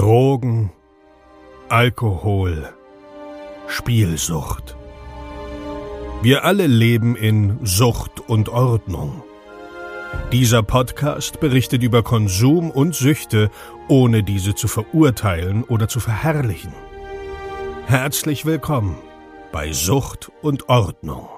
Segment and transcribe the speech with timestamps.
[0.00, 0.72] Drogen,
[1.68, 2.70] Alkohol,
[3.68, 4.74] Spielsucht.
[6.22, 9.22] Wir alle leben in Sucht und Ordnung.
[10.32, 13.50] Dieser Podcast berichtet über Konsum und Süchte,
[13.88, 16.72] ohne diese zu verurteilen oder zu verherrlichen.
[17.84, 18.96] Herzlich willkommen
[19.52, 21.28] bei Sucht und Ordnung.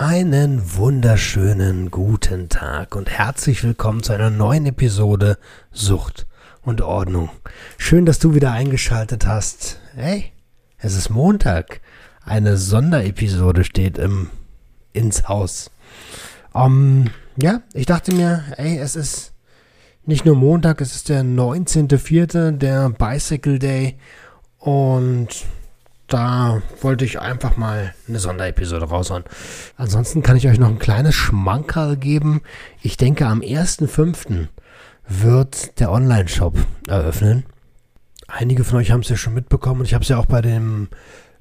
[0.00, 5.36] Einen wunderschönen guten Tag und herzlich willkommen zu einer neuen Episode
[5.72, 6.26] Sucht
[6.62, 7.28] und Ordnung.
[7.76, 9.78] Schön, dass du wieder eingeschaltet hast.
[9.94, 10.32] Hey,
[10.78, 11.82] es ist Montag.
[12.24, 14.30] Eine Sonderepisode steht im
[14.94, 15.70] ins Haus.
[16.54, 19.34] Um, ähm, ja, ich dachte mir, ey, es ist
[20.06, 23.98] nicht nur Montag, es ist der 19.04., der Bicycle Day
[24.56, 25.44] und
[26.12, 29.24] da wollte ich einfach mal eine Sonderepisode raushauen.
[29.76, 32.42] Ansonsten kann ich euch noch ein kleines Schmankerl geben.
[32.82, 34.48] Ich denke, am 1.5.
[35.08, 37.44] wird der Online-Shop eröffnen.
[38.28, 40.42] Einige von euch haben es ja schon mitbekommen und ich habe es ja auch bei
[40.42, 40.88] dem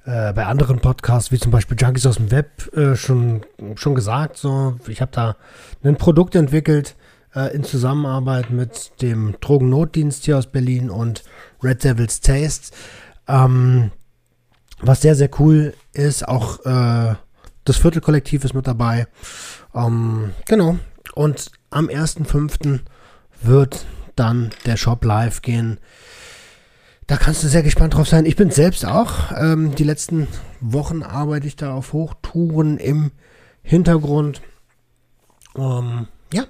[0.05, 3.41] äh, bei anderen Podcasts, wie zum Beispiel Junkies aus dem Web, äh, schon,
[3.75, 4.38] schon gesagt.
[4.38, 5.35] So, ich habe da
[5.83, 6.95] ein Produkt entwickelt
[7.35, 11.23] äh, in Zusammenarbeit mit dem Drogennotdienst hier aus Berlin und
[11.61, 12.75] Red Devil's Taste.
[13.27, 13.91] Ähm,
[14.81, 17.16] was sehr, sehr cool ist, auch äh,
[17.66, 19.08] das Viertelkollektiv ist mit dabei.
[19.75, 20.77] Ähm, genau.
[21.13, 22.80] Und am 1.5.
[23.41, 23.85] wird
[24.16, 25.80] dann der Shop live gehen.
[27.07, 28.25] Da kannst du sehr gespannt drauf sein.
[28.25, 29.31] Ich bin selbst auch.
[29.35, 30.27] Ähm, die letzten
[30.59, 33.11] Wochen arbeite ich da auf Hochtouren im
[33.63, 34.41] Hintergrund.
[35.55, 36.45] Ähm, ja,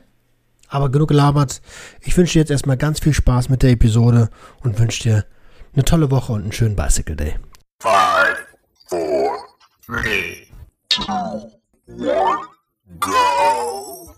[0.68, 1.62] aber genug gelabert.
[2.02, 4.30] Ich wünsche dir jetzt erstmal ganz viel Spaß mit der Episode
[4.62, 5.26] und wünsche dir
[5.74, 7.36] eine tolle Woche und einen schönen Bicycle Day.
[7.82, 8.36] Five,
[8.90, 9.38] four,
[9.86, 10.52] three,
[10.90, 11.50] two,
[11.88, 12.40] one,
[13.00, 14.14] go.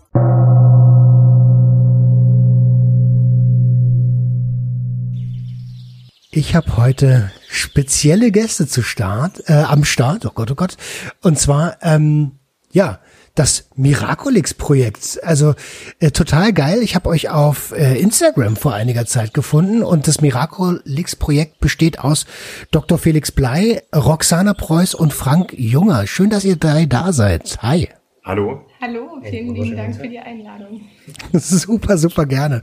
[6.32, 10.76] Ich habe heute spezielle Gäste zu Start, äh, am Start, oh Gott, oh Gott.
[11.20, 12.40] Und zwar, ähm,
[12.72, 12.98] ja,
[13.34, 15.20] das Miraculix-Projekt.
[15.22, 15.54] Also
[16.00, 16.80] äh, total geil.
[16.82, 22.26] Ich habe euch auf äh, Instagram vor einiger Zeit gefunden und das Miraculix-Projekt besteht aus
[22.70, 22.98] Dr.
[22.98, 26.06] Felix Blei, Roxana Preuß und Frank Junger.
[26.06, 27.58] Schön, dass ihr drei da seid.
[27.62, 27.88] Hi.
[28.24, 28.60] Hallo.
[28.80, 30.82] Hallo, vielen lieben Dank für die Einladung.
[31.32, 32.60] super, super gerne.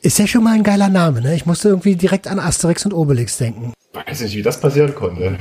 [0.00, 1.34] Ist ja schon mal ein geiler Name, ne?
[1.34, 3.74] Ich musste irgendwie direkt an Asterix und Obelix denken.
[3.92, 5.36] Ich weiß nicht, wie das passieren konnte.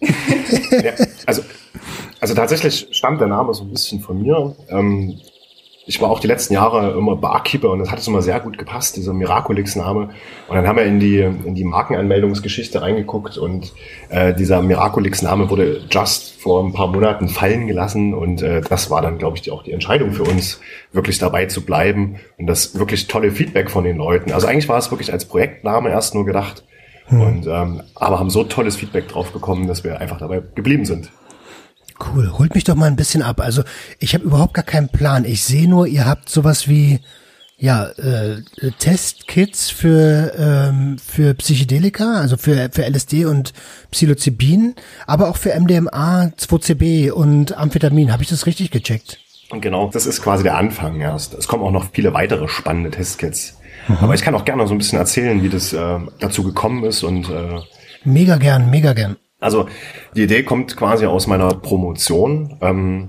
[0.70, 0.92] ja,
[1.26, 1.42] also
[2.20, 4.56] also tatsächlich stammt der Name so ein bisschen von mir.
[4.68, 5.18] Ähm,
[5.88, 8.58] ich war auch die letzten Jahre immer Barkeeper und das hat es immer sehr gut
[8.58, 10.10] gepasst, dieser Miraculix-Name.
[10.46, 13.72] Und dann haben wir in die, in die Markenanmeldungsgeschichte reingeguckt und
[14.10, 19.00] äh, dieser Miraculix-Name wurde just vor ein paar Monaten fallen gelassen und äh, das war
[19.00, 20.60] dann, glaube ich, die, auch die Entscheidung für uns,
[20.92, 24.32] wirklich dabei zu bleiben und das wirklich tolle Feedback von den Leuten.
[24.32, 26.64] Also eigentlich war es wirklich als Projektname erst nur gedacht.
[27.06, 27.20] Hm.
[27.22, 31.10] Und ähm, aber haben so tolles Feedback drauf bekommen, dass wir einfach dabei geblieben sind.
[32.00, 33.40] Cool, holt mich doch mal ein bisschen ab.
[33.40, 33.62] Also
[33.98, 35.24] ich habe überhaupt gar keinen Plan.
[35.24, 37.00] Ich sehe nur, ihr habt sowas wie
[37.56, 38.42] ja äh,
[38.78, 43.52] Testkits für ähm, für Psychedelika, also für für LSD und
[43.90, 44.76] Psilocybin,
[45.06, 48.12] aber auch für MDMA, 2CB und Amphetamin.
[48.12, 49.18] Habe ich das richtig gecheckt?
[49.50, 51.34] Genau, das ist quasi der Anfang erst.
[51.34, 53.58] Es kommen auch noch viele weitere spannende Testkits.
[53.88, 53.96] Mhm.
[54.00, 57.02] Aber ich kann auch gerne so ein bisschen erzählen, wie das äh, dazu gekommen ist
[57.02, 57.58] und äh,
[58.04, 59.16] mega gern, mega gern.
[59.40, 59.68] Also
[60.16, 62.56] die Idee kommt quasi aus meiner Promotion.
[62.60, 63.08] Ähm,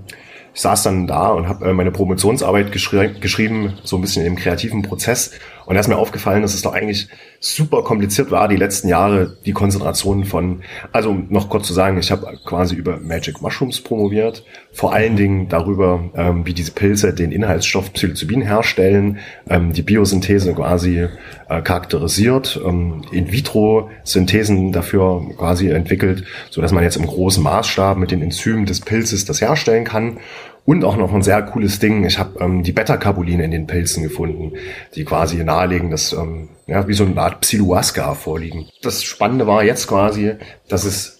[0.54, 4.36] ich saß dann da und habe äh, meine Promotionsarbeit geschri geschrieben, so ein bisschen im
[4.36, 5.32] kreativen Prozess.
[5.70, 7.06] Und da ist mir aufgefallen, dass es doch eigentlich
[7.38, 12.10] super kompliziert war, die letzten Jahre die Konzentration von, also noch kurz zu sagen, ich
[12.10, 17.30] habe quasi über Magic Mushrooms promoviert, vor allen Dingen darüber, ähm, wie diese Pilze den
[17.30, 21.06] Inhaltsstoff Psilocybin herstellen, ähm, die Biosynthese quasi
[21.48, 28.10] äh, charakterisiert, ähm, In-vitro-Synthesen dafür quasi entwickelt, so dass man jetzt im großen Maßstab mit
[28.10, 30.18] den Enzymen des Pilzes das herstellen kann
[30.70, 32.04] und auch noch ein sehr cooles Ding.
[32.04, 34.52] Ich habe ähm, die Beta-Carboline in den Pilzen gefunden,
[34.94, 38.68] die quasi nahelegen, dass ähm, ja, wie so eine Art Psilohuasca vorliegen.
[38.80, 40.36] Das Spannende war jetzt quasi,
[40.68, 41.19] dass es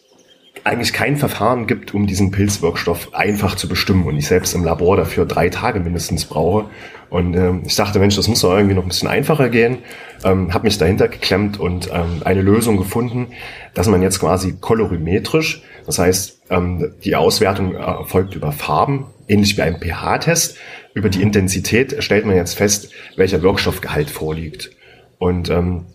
[0.64, 4.96] eigentlich kein Verfahren gibt, um diesen Pilzwirkstoff einfach zu bestimmen und ich selbst im Labor
[4.96, 6.66] dafür drei Tage mindestens brauche.
[7.08, 9.78] Und ähm, ich dachte, Mensch, das muss doch irgendwie noch ein bisschen einfacher gehen.
[10.24, 13.28] Ähm, habe mich dahinter geklemmt und ähm, eine Lösung gefunden,
[13.74, 19.62] dass man jetzt quasi kolorimetrisch, das heißt, ähm, die Auswertung erfolgt über Farben, ähnlich wie
[19.62, 20.56] ein pH-Test.
[20.94, 24.70] Über die Intensität stellt man jetzt fest, welcher Wirkstoffgehalt vorliegt.
[25.18, 25.86] Und ähm,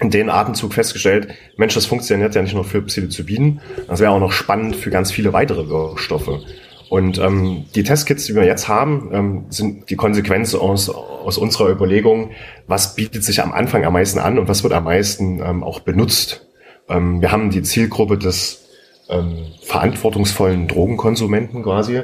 [0.00, 4.20] in den Atemzug festgestellt, Mensch, das funktioniert ja nicht nur für Psilocybin, das wäre auch
[4.20, 6.40] noch spannend für ganz viele weitere Wirkstoffe.
[6.88, 11.70] Und ähm, die Testkits, die wir jetzt haben, ähm, sind die Konsequenz aus, aus unserer
[11.70, 12.32] Überlegung,
[12.66, 15.80] was bietet sich am Anfang am meisten an und was wird am meisten ähm, auch
[15.80, 16.48] benutzt.
[16.88, 18.64] Ähm, wir haben die Zielgruppe des
[19.08, 22.02] ähm, verantwortungsvollen Drogenkonsumenten quasi.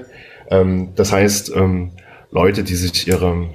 [0.51, 1.91] Ähm, das heißt, ähm,
[2.31, 3.49] Leute, die sich ihre,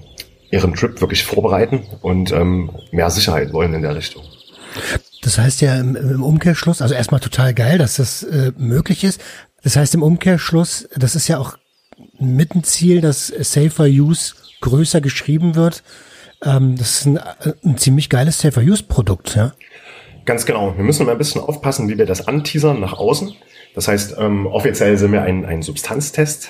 [0.52, 4.24] ihren Trip wirklich vorbereiten und ähm, mehr Sicherheit wollen in der Richtung.
[5.24, 9.22] Das heißt ja im, Umkehrschluss, also erstmal total geil, dass das äh, möglich ist.
[9.64, 11.58] Das heißt im Umkehrschluss, das ist ja auch
[12.20, 15.84] mit ein Ziel, dass Safer Use größer geschrieben wird.
[16.44, 17.20] Ähm, das ist ein,
[17.64, 19.54] ein ziemlich geiles Safer Use Produkt, ja.
[20.26, 20.76] Ganz genau.
[20.76, 23.34] Wir müssen mal ein bisschen aufpassen, wie wir das anteasern nach außen.
[23.74, 26.50] Das heißt, ähm, offiziell sind wir ein, ein Substanztest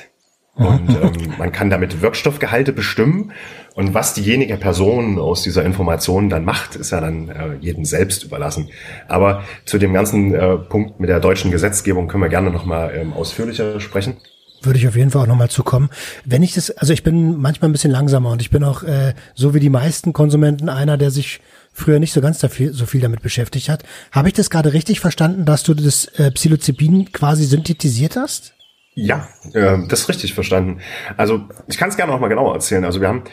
[0.68, 3.32] und ähm, man kann damit Wirkstoffgehalte bestimmen.
[3.74, 8.24] Und was diejenige Person aus dieser Information dann macht, ist ja dann äh, jedem selbst
[8.24, 8.70] überlassen.
[9.08, 13.14] Aber zu dem ganzen äh, Punkt mit der deutschen Gesetzgebung können wir gerne nochmal ähm,
[13.14, 14.18] ausführlicher sprechen.
[14.64, 15.90] Würde ich auf jeden Fall auch nochmal zukommen.
[16.24, 19.16] Wenn ich das, also ich bin manchmal ein bisschen langsamer und ich bin auch, äh,
[19.34, 21.40] so wie die meisten Konsumenten, einer, der sich
[21.74, 23.84] früher nicht so ganz dafür, so viel damit beschäftigt hat.
[24.12, 28.54] Habe ich das gerade richtig verstanden, dass du das äh, Psilocybin quasi synthetisiert hast?
[28.94, 30.80] Ja, äh, das ist richtig verstanden.
[31.18, 32.84] Also ich kann es gerne noch mal genauer erzählen.
[32.84, 33.24] Also wir haben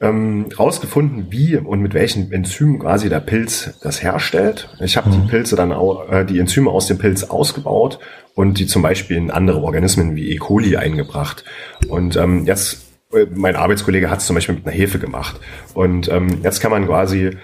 [0.00, 4.74] ähm, rausgefunden, wie und mit welchen Enzymen quasi der Pilz das herstellt.
[4.80, 5.12] Ich habe mhm.
[5.12, 7.98] die Pilze dann auch, äh, die Enzyme aus dem Pilz ausgebaut
[8.34, 10.36] und die zum Beispiel in andere Organismen wie E.
[10.36, 11.44] coli eingebracht.
[11.88, 15.38] Und ähm, jetzt äh, mein Arbeitskollege hat es zum Beispiel mit einer Hefe gemacht.
[15.74, 17.36] Und ähm, jetzt kann man quasi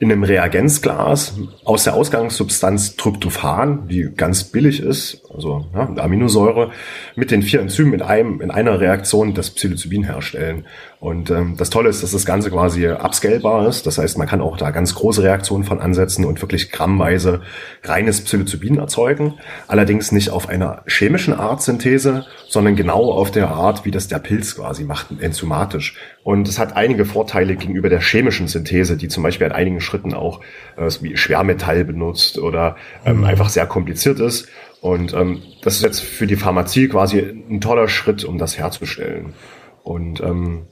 [0.00, 1.34] in einem Reagenzglas
[1.64, 6.70] aus der Ausgangssubstanz Tryptophan, die ganz billig ist, also ja, Aminosäure,
[7.14, 10.66] mit den vier Enzymen in einem in einer Reaktion das Psilocybin herstellen.
[10.98, 13.86] Und ähm, das Tolle ist, dass das Ganze quasi upscalebar ist.
[13.86, 17.40] Das heißt, man kann auch da ganz große Reaktionen von ansetzen und wirklich grammweise
[17.84, 19.34] reines Psilocybin erzeugen.
[19.66, 24.18] Allerdings nicht auf einer chemischen Art Synthese, sondern genau auf der Art, wie das der
[24.18, 25.96] Pilz quasi macht, enzymatisch.
[26.22, 30.12] Und es hat einige Vorteile gegenüber der chemischen Synthese, die zum Beispiel an einigen Schritten
[30.12, 30.40] auch
[30.76, 33.24] äh, wie Schwermetall benutzt oder ähm, mhm.
[33.24, 34.48] einfach sehr kompliziert ist.
[34.80, 39.34] Und ähm, das ist jetzt für die Pharmazie quasi ein toller Schritt, um das herzustellen.
[39.82, 40.62] Und ähm,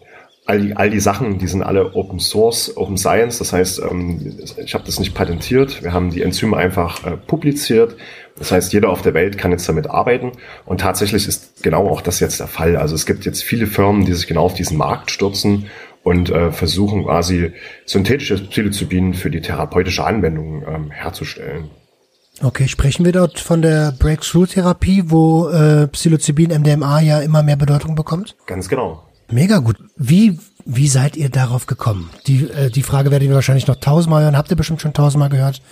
[0.47, 3.39] all die, all die Sachen, die sind alle Open Source, Open Science.
[3.39, 4.35] Das heißt, ähm,
[4.65, 5.83] ich habe das nicht patentiert.
[5.83, 7.97] Wir haben die Enzyme einfach äh, publiziert.
[8.39, 10.33] Das heißt, jeder auf der Welt kann jetzt damit arbeiten.
[10.65, 12.77] Und tatsächlich ist genau auch das jetzt der Fall.
[12.77, 15.67] Also es gibt jetzt viele Firmen, die sich genau auf diesen Markt stürzen
[16.03, 17.53] und äh, versuchen quasi
[17.85, 21.69] synthetisches Psilocybin für die therapeutische Anwendung ähm, herzustellen.
[22.43, 27.97] Okay, sprechen wir dort von der Breakthrough-Therapie, wo äh, Psilocybin MDMA ja immer mehr Bedeutung
[27.97, 28.37] bekommt?
[28.47, 29.03] Ganz genau.
[29.31, 29.77] Mega gut.
[29.97, 32.11] Wie, wie seid ihr darauf gekommen?
[32.29, 35.31] Die, äh, die Frage werdet ihr wahrscheinlich noch tausendmal hören, habt ihr bestimmt schon tausendmal
[35.31, 35.63] gehört.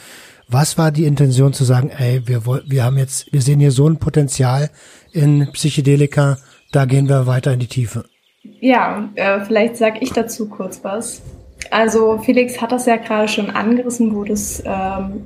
[0.49, 3.89] Was war die Intention zu sagen, ey, wir, wir haben jetzt, wir sehen hier so
[3.89, 4.71] ein Potenzial
[5.13, 6.39] in Psychedelika,
[6.73, 8.05] da gehen wir weiter in die Tiefe?
[8.61, 11.23] Ja, äh, vielleicht sage ich dazu kurz was.
[11.71, 15.23] Also Felix hat das ja gerade schon angerissen, wo das ähm,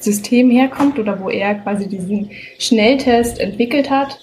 [0.00, 4.18] System herkommt oder wo er quasi diesen Schnelltest entwickelt hat.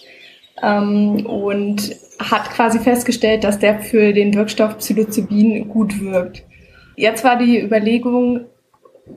[0.64, 6.44] Ähm, und hat quasi festgestellt, dass der für den Wirkstoff Psilocybin gut wirkt.
[6.96, 8.46] Jetzt war die Überlegung,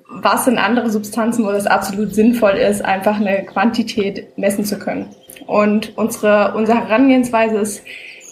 [0.08, 5.06] was sind andere Substanzen, wo das absolut sinnvoll ist, einfach eine Quantität messen zu können.
[5.46, 7.82] Und unsere, unsere Herangehensweise ist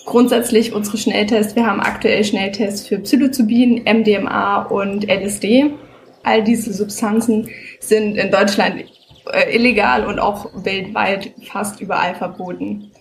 [0.05, 1.57] grundsätzlich unsere Schnelltests.
[1.57, 5.71] Wir haben aktuell Schnelltests für Psilocybin, MDMA und LSD.
[6.27, 7.49] All diese Substanzen
[7.81, 8.85] sind in Deutschland
[9.33, 12.93] äh, illegal und auch weltweit fast überall verboten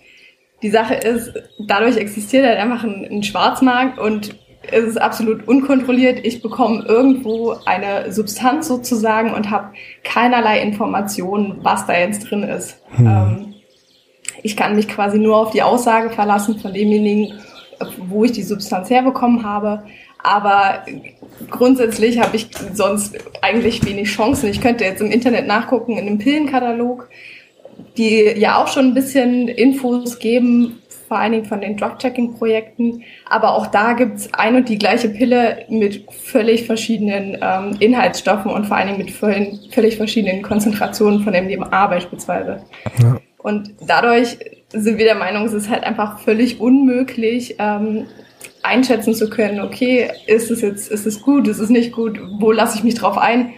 [0.62, 1.32] die Sache ist,
[1.66, 4.36] dadurch existiert halt einfach ein, ein Schwarzmarkt und
[4.68, 6.24] es ist absolut unkontrolliert.
[6.24, 12.82] Ich bekomme irgendwo eine Substanz sozusagen und habe keinerlei Informationen, was da jetzt drin ist.
[12.96, 13.06] Hm.
[13.06, 13.54] Ähm,
[14.42, 17.38] ich kann mich quasi nur auf die Aussage verlassen von demjenigen,
[17.98, 19.84] wo ich die Substanz herbekommen habe.
[20.26, 20.84] Aber
[21.50, 24.48] grundsätzlich habe ich sonst eigentlich wenig Chancen.
[24.48, 27.08] Ich könnte jetzt im Internet nachgucken in einem Pillenkatalog
[27.96, 33.04] die ja auch schon ein bisschen Infos geben, vor allen Dingen von den Drug-Checking-Projekten.
[33.28, 38.66] Aber auch da gibt's ein und die gleiche Pille mit völlig verschiedenen ähm, Inhaltsstoffen und
[38.66, 42.64] vor allen Dingen mit völlig, völlig verschiedenen Konzentrationen von MDMA beispielsweise.
[43.00, 43.18] Ja.
[43.38, 44.38] Und dadurch
[44.70, 48.06] sind wir der Meinung, es ist halt einfach völlig unmöglich, ähm,
[48.66, 52.52] einschätzen zu können, okay, ist es jetzt, ist es gut, ist es nicht gut, wo
[52.52, 53.54] lasse ich mich drauf ein?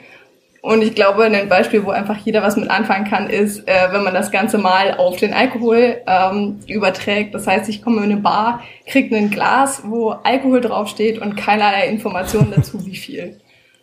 [0.60, 4.02] Und ich glaube, ein Beispiel, wo einfach jeder was mit anfangen kann, ist, äh, wenn
[4.02, 7.34] man das Ganze mal auf den Alkohol ähm, überträgt.
[7.34, 11.88] Das heißt, ich komme in eine Bar, kriege ein Glas, wo Alkohol draufsteht und keinerlei
[11.88, 13.40] Informationen dazu, wie viel.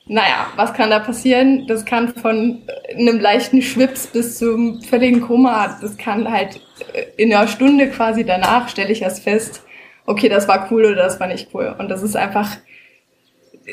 [0.08, 1.66] naja, was kann da passieren?
[1.68, 6.62] Das kann von einem leichten Schwips bis zum völligen Koma, das kann halt
[6.94, 9.65] äh, in einer Stunde quasi danach stelle ich erst fest,
[10.06, 11.76] okay, das war cool oder das war nicht cool.
[11.78, 12.58] Und das ist einfach
[13.66, 13.72] äh,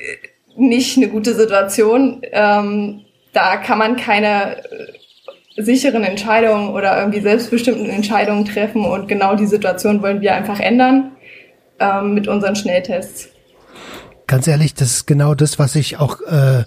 [0.56, 2.22] nicht eine gute Situation.
[2.32, 4.92] Ähm, da kann man keine äh,
[5.56, 11.12] sicheren Entscheidungen oder irgendwie selbstbestimmten Entscheidungen treffen und genau die Situation wollen wir einfach ändern
[11.78, 13.32] ähm, mit unseren Schnelltests
[14.32, 16.64] ganz ehrlich, das ist genau das, was ich auch äh,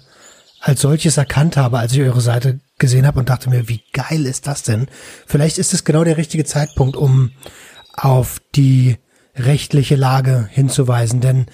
[0.60, 4.24] als solches erkannt habe, als ich eure Seite gesehen habe und dachte mir, wie geil
[4.24, 4.86] ist das denn?
[5.26, 7.32] Vielleicht ist es genau der richtige Zeitpunkt, um
[7.92, 8.98] auf die
[9.36, 11.46] rechtliche Lage hinzuweisen, denn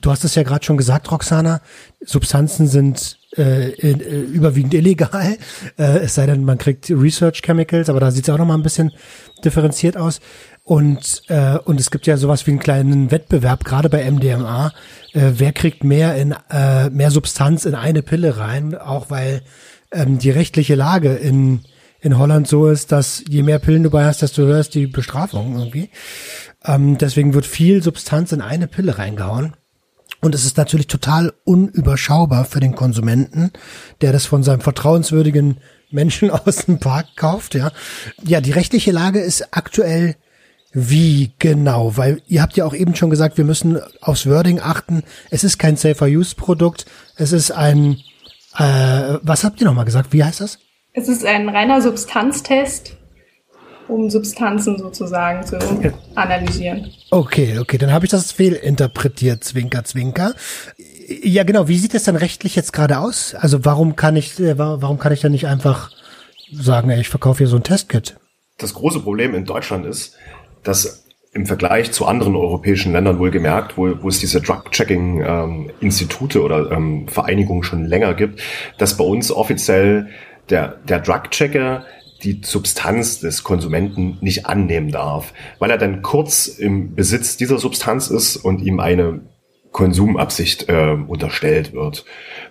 [0.00, 1.60] du hast es ja gerade schon gesagt, Roxana,
[2.00, 5.36] Substanzen sind äh, in, äh, überwiegend illegal,
[5.78, 8.54] äh, es sei denn, man kriegt Research Chemicals, aber da sieht es auch noch mal
[8.54, 8.92] ein bisschen
[9.44, 10.20] differenziert aus.
[10.62, 14.72] Und, äh, und es gibt ja sowas wie einen kleinen Wettbewerb, gerade bei MDMA.
[15.12, 19.42] Äh, wer kriegt mehr in äh, mehr Substanz in eine Pille rein, auch weil
[19.90, 21.60] ähm, die rechtliche Lage in,
[22.00, 24.86] in Holland so ist, dass je mehr Pillen du bei hast, desto höher ist die
[24.86, 25.90] Bestrafung irgendwie.
[26.64, 29.54] Ähm, deswegen wird viel Substanz in eine Pille reingehauen.
[30.22, 33.52] Und es ist natürlich total unüberschaubar für den Konsumenten,
[34.00, 35.58] der das von seinem vertrauenswürdigen
[35.90, 37.72] Menschen aus dem Park kauft, ja.
[38.22, 40.16] Ja, die rechtliche Lage ist aktuell
[40.72, 41.96] wie genau?
[41.96, 45.02] Weil ihr habt ja auch eben schon gesagt, wir müssen aufs Wording achten.
[45.30, 46.86] Es ist kein Safer-Use-Produkt.
[47.16, 47.96] Es ist ein,
[48.56, 50.12] äh, was habt ihr nochmal gesagt?
[50.12, 50.58] Wie heißt das?
[50.92, 52.96] Es ist ein reiner Substanztest,
[53.86, 55.58] um Substanzen sozusagen zu
[56.14, 56.90] analysieren.
[57.10, 60.34] Okay, okay, dann habe ich das fehlinterpretiert, Zwinker, Zwinker.
[61.22, 61.68] Ja, genau.
[61.68, 63.34] Wie sieht es dann rechtlich jetzt gerade aus?
[63.34, 65.90] Also warum kann ich, äh, warum kann ich dann nicht einfach
[66.52, 68.16] sagen, ey, ich verkaufe hier so ein Testkit?
[68.58, 70.16] Das große Problem in Deutschland ist,
[70.62, 76.72] dass im Vergleich zu anderen europäischen Ländern wohlgemerkt, wo, wo es diese Drug-Checking-Institute ähm, oder
[76.72, 78.42] ähm, Vereinigungen schon länger gibt,
[78.78, 80.08] dass bei uns offiziell
[80.50, 81.84] der, der Drug-Checker
[82.22, 88.08] die Substanz des Konsumenten nicht annehmen darf, weil er dann kurz im Besitz dieser Substanz
[88.08, 89.20] ist und ihm eine
[89.72, 92.04] Konsumabsicht äh, unterstellt wird.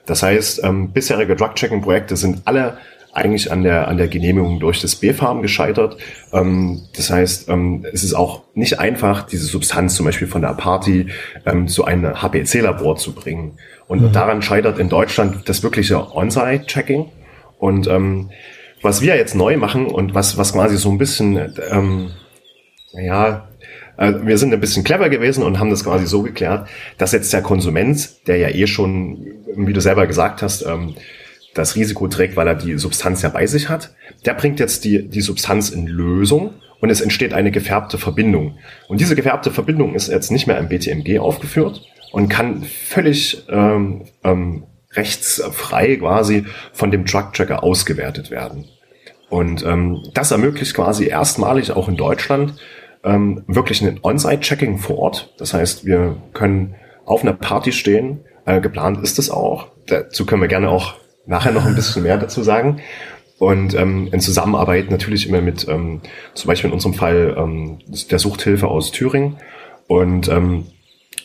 [0.06, 2.78] Das heißt, ähm, bisherige Drug-Checking-Projekte sind alle
[3.12, 5.98] eigentlich an der, an der Genehmigung durch das BfArM gescheitert.
[6.32, 10.54] Ähm, das heißt, ähm, es ist auch nicht einfach, diese Substanz zum Beispiel von der
[10.54, 11.08] Party
[11.46, 13.58] ähm, zu einem HPC-Labor zu bringen.
[13.88, 14.12] Und mhm.
[14.12, 17.08] daran scheitert in Deutschland das wirkliche On-Site-Checking.
[17.60, 18.32] Und ähm,
[18.82, 22.12] was wir jetzt neu machen und was, was quasi so ein bisschen, ähm,
[22.94, 23.50] ja,
[23.98, 27.32] äh, wir sind ein bisschen clever gewesen und haben das quasi so geklärt, dass jetzt
[27.34, 30.96] der Konsument, der ja eh schon, wie du selber gesagt hast, ähm,
[31.54, 33.94] das Risiko trägt, weil er die Substanz ja bei sich hat.
[34.26, 38.58] Der bringt jetzt die, die Substanz in Lösung und es entsteht eine gefärbte Verbindung.
[38.88, 44.06] Und diese gefärbte Verbindung ist jetzt nicht mehr im BTMG aufgeführt und kann völlig ähm,
[44.24, 48.66] ähm, rechtsfrei quasi von dem Drug Tracker ausgewertet werden.
[49.30, 52.56] Und ähm, das ermöglicht quasi erstmalig auch in Deutschland
[53.04, 55.34] ähm, wirklich ein On-Site-Checking vor Ort.
[55.38, 58.22] Das heißt, wir können auf einer Party stehen.
[58.46, 59.68] Äh, geplant ist es auch.
[59.88, 62.82] Dazu können wir gerne auch nachher noch ein bisschen mehr dazu sagen.
[63.38, 66.02] Und ähm, in Zusammenarbeit natürlich immer mit, ähm,
[66.34, 67.80] zum Beispiel in unserem Fall ähm,
[68.12, 69.38] der Suchthilfe aus Thüringen.
[69.88, 70.66] Und ähm,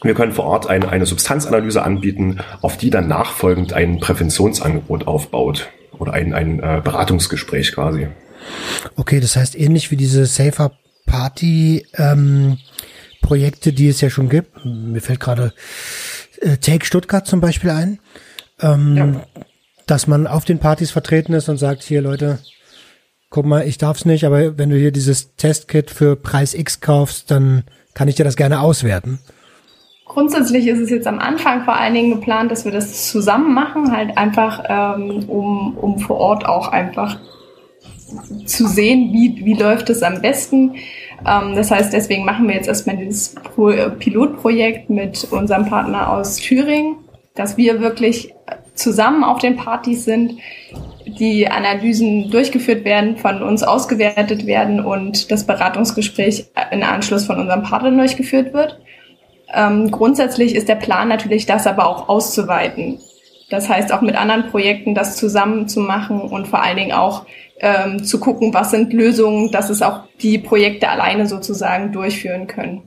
[0.04, 5.68] wir können vor Ort eine, eine Substanzanalyse anbieten, auf die dann nachfolgend ein Präventionsangebot aufbaut
[5.98, 8.08] oder ein, ein äh, Beratungsgespräch quasi.
[8.96, 10.72] Okay, das heißt ähnlich wie diese Safer
[11.06, 12.58] Party ähm,
[13.22, 14.64] Projekte, die es ja schon gibt.
[14.64, 15.52] Mir fällt gerade
[16.40, 17.98] äh, Take Stuttgart zum Beispiel ein.
[18.60, 19.42] Ähm, ja
[19.86, 22.38] dass man auf den Partys vertreten ist und sagt, hier Leute,
[23.30, 27.30] guck mal, ich darf's nicht, aber wenn du hier dieses Testkit für Preis X kaufst,
[27.30, 29.18] dann kann ich dir das gerne auswerten.
[30.06, 33.90] Grundsätzlich ist es jetzt am Anfang vor allen Dingen geplant, dass wir das zusammen machen,
[33.90, 37.18] halt einfach, ähm, um, um vor Ort auch einfach
[38.44, 40.74] zu sehen, wie, wie läuft es am besten.
[41.26, 46.36] Ähm, das heißt, deswegen machen wir jetzt erstmal dieses Pro Pilotprojekt mit unserem Partner aus
[46.36, 46.96] Thüringen,
[47.34, 48.34] dass wir wirklich
[48.74, 50.34] zusammen auf den Partys sind,
[51.06, 57.62] die Analysen durchgeführt werden, von uns ausgewertet werden und das Beratungsgespräch in Anschluss von unserem
[57.62, 58.80] Partner durchgeführt wird.
[59.54, 62.98] Ähm, grundsätzlich ist der Plan natürlich, das aber auch auszuweiten.
[63.50, 67.26] Das heißt, auch mit anderen Projekten das zusammen zu machen und vor allen Dingen auch
[67.60, 72.82] ähm, zu gucken, was sind Lösungen, dass es auch die Projekte alleine sozusagen durchführen können.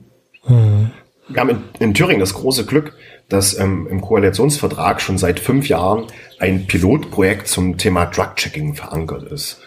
[0.46, 0.90] Mhm.
[1.28, 2.94] Wir haben in, in Thüringen das große Glück,
[3.28, 6.06] dass ähm, im Koalitionsvertrag schon seit fünf Jahren
[6.38, 9.60] ein Pilotprojekt zum Thema Drug-Checking verankert ist.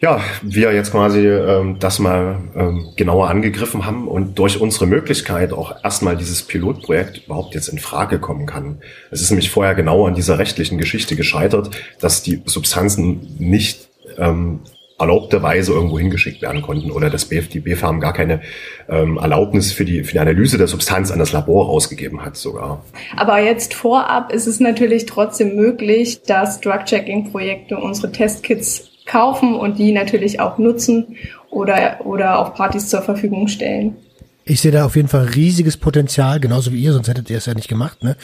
[0.00, 5.52] Ja, wir jetzt quasi ähm, das mal ähm, genauer angegriffen haben und durch unsere Möglichkeit
[5.52, 8.80] auch erstmal dieses Pilotprojekt überhaupt jetzt in Frage kommen kann.
[9.10, 13.88] Es ist nämlich vorher genau an dieser rechtlichen Geschichte gescheitert, dass die Substanzen nicht
[14.18, 14.60] ähm,
[15.00, 18.40] erlaubte Weise irgendwo hingeschickt werden konnten oder das BF, die BfArM gar keine
[18.88, 22.84] ähm, Erlaubnis für die, für die Analyse der Substanz an das Labor ausgegeben hat sogar.
[23.16, 29.90] Aber jetzt vorab ist es natürlich trotzdem möglich, dass Drug-Checking-Projekte unsere Testkits kaufen und die
[29.90, 31.16] natürlich auch nutzen
[31.50, 33.96] oder, oder auf Partys zur Verfügung stellen.
[34.44, 37.44] Ich sehe da auf jeden Fall riesiges Potenzial, genauso wie ihr, sonst hättet ihr es
[37.44, 38.16] ja nicht gemacht, ne?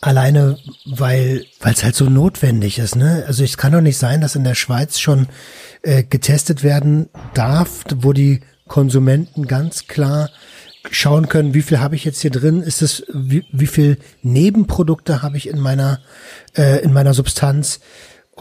[0.00, 0.56] Alleine,
[0.86, 3.24] weil es halt so notwendig ist, ne?
[3.26, 5.26] Also es kann doch nicht sein, dass in der Schweiz schon
[5.82, 10.30] äh, getestet werden darf, wo die Konsumenten ganz klar
[10.90, 15.22] schauen können, wie viel habe ich jetzt hier drin, ist es, wie, wie viel Nebenprodukte
[15.22, 15.98] habe ich in meiner,
[16.56, 17.80] äh, in meiner Substanz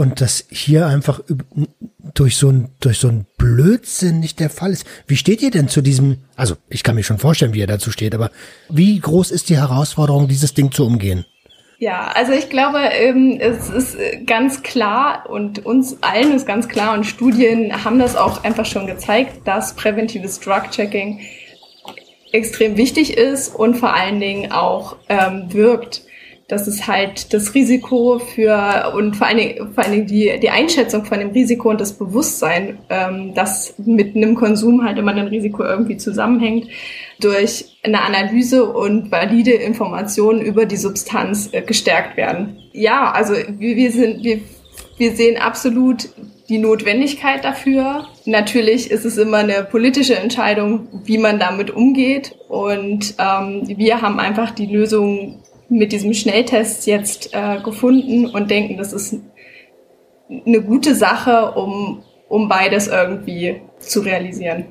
[0.02, 1.22] und das hier einfach
[2.16, 4.84] durch so ein, durch so ein Blödsinn nicht der Fall ist.
[5.06, 7.92] Wie steht ihr denn zu diesem, also ich kann mir schon vorstellen, wie ihr dazu
[7.92, 8.32] steht, aber
[8.68, 11.24] wie groß ist die Herausforderung, dieses Ding zu umgehen?
[11.78, 16.96] Ja, also ich glaube, ähm, es ist ganz klar und uns allen ist ganz klar
[16.96, 21.20] und Studien haben das auch einfach schon gezeigt, dass präventives Drug-Checking
[22.32, 26.02] extrem wichtig ist und vor allen Dingen auch ähm, wirkt
[26.52, 30.50] dass es halt das Risiko für und vor allen Dingen, vor allen Dingen die, die
[30.50, 35.28] Einschätzung von dem Risiko und das Bewusstsein, ähm, das mit einem Konsum halt immer ein
[35.28, 36.68] Risiko irgendwie zusammenhängt,
[37.22, 42.58] durch eine Analyse und valide Informationen über die Substanz äh, gestärkt werden.
[42.74, 44.42] Ja, also wir, wir sind, wir,
[44.98, 46.10] wir sehen absolut
[46.50, 48.08] die Notwendigkeit dafür.
[48.26, 52.36] Natürlich ist es immer eine politische Entscheidung, wie man damit umgeht.
[52.50, 55.41] Und ähm, wir haben einfach die Lösung
[55.72, 59.16] mit diesem Schnelltest jetzt äh, gefunden und denken, das ist
[60.46, 64.66] eine gute Sache, um, um beides irgendwie zu realisieren.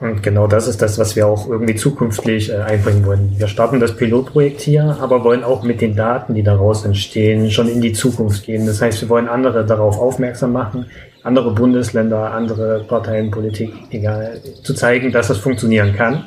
[0.00, 3.34] Und genau das ist das, was wir auch irgendwie zukünftig äh, einbringen wollen.
[3.36, 7.68] Wir starten das Pilotprojekt hier, aber wollen auch mit den Daten, die daraus entstehen, schon
[7.68, 8.66] in die Zukunft gehen.
[8.66, 10.86] Das heißt, wir wollen andere darauf aufmerksam machen,
[11.22, 16.24] andere Bundesländer, andere Parteien, Politik, egal, zu zeigen, dass das funktionieren kann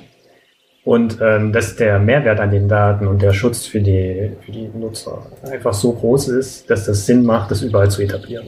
[0.85, 4.69] und ähm, dass der Mehrwert an den Daten und der Schutz für die, für die
[4.73, 8.45] Nutzer einfach so groß ist, dass das Sinn macht, das überall zu etablieren.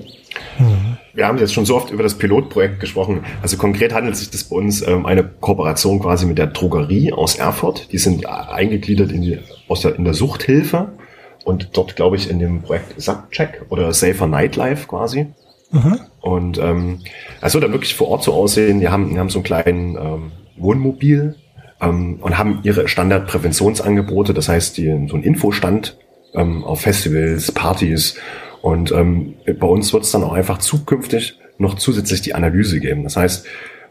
[1.15, 3.23] Wir haben jetzt schon so oft über das Pilotprojekt gesprochen.
[3.41, 7.35] Also konkret handelt sich das bei uns ähm, eine Kooperation quasi mit der Drogerie aus
[7.35, 7.91] Erfurt.
[7.91, 10.89] Die sind eingegliedert in, die, aus der, in der Suchthilfe
[11.43, 15.25] und dort, glaube ich, in dem Projekt Subcheck oder Safer Nightlife quasi.
[15.71, 15.99] Mhm.
[16.21, 16.99] Und ähm,
[17.41, 18.79] also dann wirklich vor Ort so aussehen.
[18.79, 21.35] Die haben, die haben so einen kleinen ähm, Wohnmobil
[21.81, 25.97] ähm, und haben ihre Standardpräventionsangebote, das heißt die, so ein Infostand
[26.33, 28.15] ähm, auf Festivals, Partys
[28.61, 33.03] und ähm, bei uns wird es dann auch einfach zukünftig noch zusätzlich die Analyse geben.
[33.03, 33.45] Das heißt,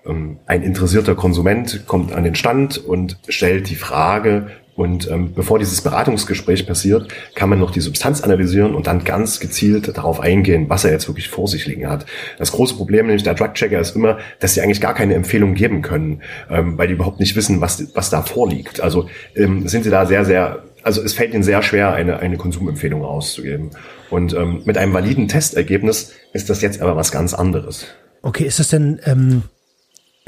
[0.06, 5.58] ähm, ein interessierter Konsument kommt an den Stand und stellt die Frage, und ähm, bevor
[5.58, 10.68] dieses Beratungsgespräch passiert, kann man noch die Substanz analysieren und dann ganz gezielt darauf eingehen,
[10.68, 12.04] was er jetzt wirklich vor sich liegen hat.
[12.38, 15.80] Das große Problem nämlich der Drug-Checker ist immer, dass sie eigentlich gar keine Empfehlung geben
[15.80, 18.80] können, ähm, weil die überhaupt nicht wissen, was, was da vorliegt.
[18.80, 22.36] Also ähm, sind sie da sehr, sehr, also es fällt ihnen sehr schwer, eine, eine
[22.36, 23.70] Konsumempfehlung auszugeben.
[24.10, 27.86] Und ähm, mit einem validen Testergebnis ist das jetzt aber was ganz anderes.
[28.20, 29.44] Okay, ist das denn, ähm,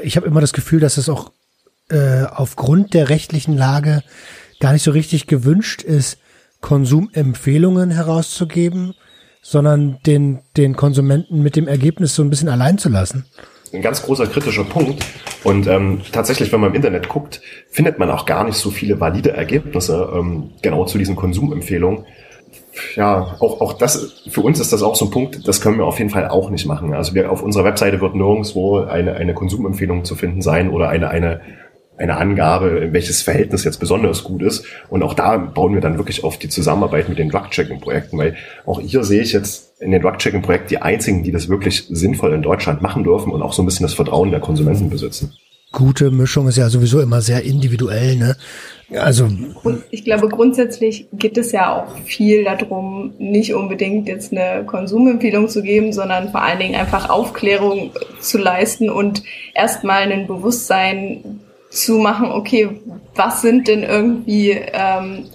[0.02, 1.32] ich habe immer das Gefühl, dass es auch
[1.90, 4.02] äh, aufgrund der rechtlichen Lage
[4.60, 6.18] gar nicht so richtig gewünscht ist,
[6.60, 8.94] Konsumempfehlungen herauszugeben,
[9.42, 13.26] sondern den, den Konsumenten mit dem Ergebnis so ein bisschen allein zu lassen.
[13.72, 15.04] Ein ganz großer kritischer Punkt.
[15.44, 18.98] Und ähm, tatsächlich, wenn man im Internet guckt, findet man auch gar nicht so viele
[18.98, 22.04] valide Ergebnisse ähm, genau zu diesen Konsumempfehlungen.
[22.96, 25.84] Ja, auch, auch das, für uns ist das auch so ein Punkt, das können wir
[25.84, 26.94] auf jeden Fall auch nicht machen.
[26.94, 31.10] Also wir, auf unserer Webseite wird nirgendwo eine, eine Konsumempfehlung zu finden sein oder eine,
[31.10, 31.40] eine
[31.98, 34.64] eine Angabe, welches Verhältnis jetzt besonders gut ist.
[34.88, 38.80] Und auch da bauen wir dann wirklich auf die Zusammenarbeit mit den Drug-Checking-Projekten, weil auch
[38.80, 42.82] hier sehe ich jetzt in den Drug-Checking-Projekten die einzigen, die das wirklich sinnvoll in Deutschland
[42.82, 45.36] machen dürfen und auch so ein bisschen das Vertrauen der Konsumenten besitzen.
[45.70, 48.36] Gute Mischung ist ja sowieso immer sehr individuell, ne?
[48.96, 49.28] Also.
[49.90, 55.62] Ich glaube, grundsätzlich geht es ja auch viel darum, nicht unbedingt jetzt eine Konsumempfehlung zu
[55.62, 59.22] geben, sondern vor allen Dingen einfach Aufklärung zu leisten und
[59.54, 62.80] erstmal ein Bewusstsein zu machen, okay,
[63.14, 65.26] was sind denn irgendwie ähm,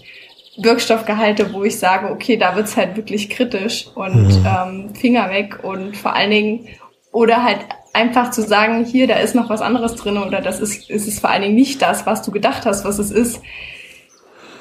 [0.57, 4.45] Wirkstoffgehalte, wo ich sage, okay, da wird's halt wirklich kritisch und mhm.
[4.45, 6.67] ähm, Finger weg und vor allen Dingen
[7.11, 7.59] oder halt
[7.93, 11.19] einfach zu sagen, hier, da ist noch was anderes drin oder das ist, ist es
[11.19, 13.41] vor allen Dingen nicht das, was du gedacht hast, was es ist.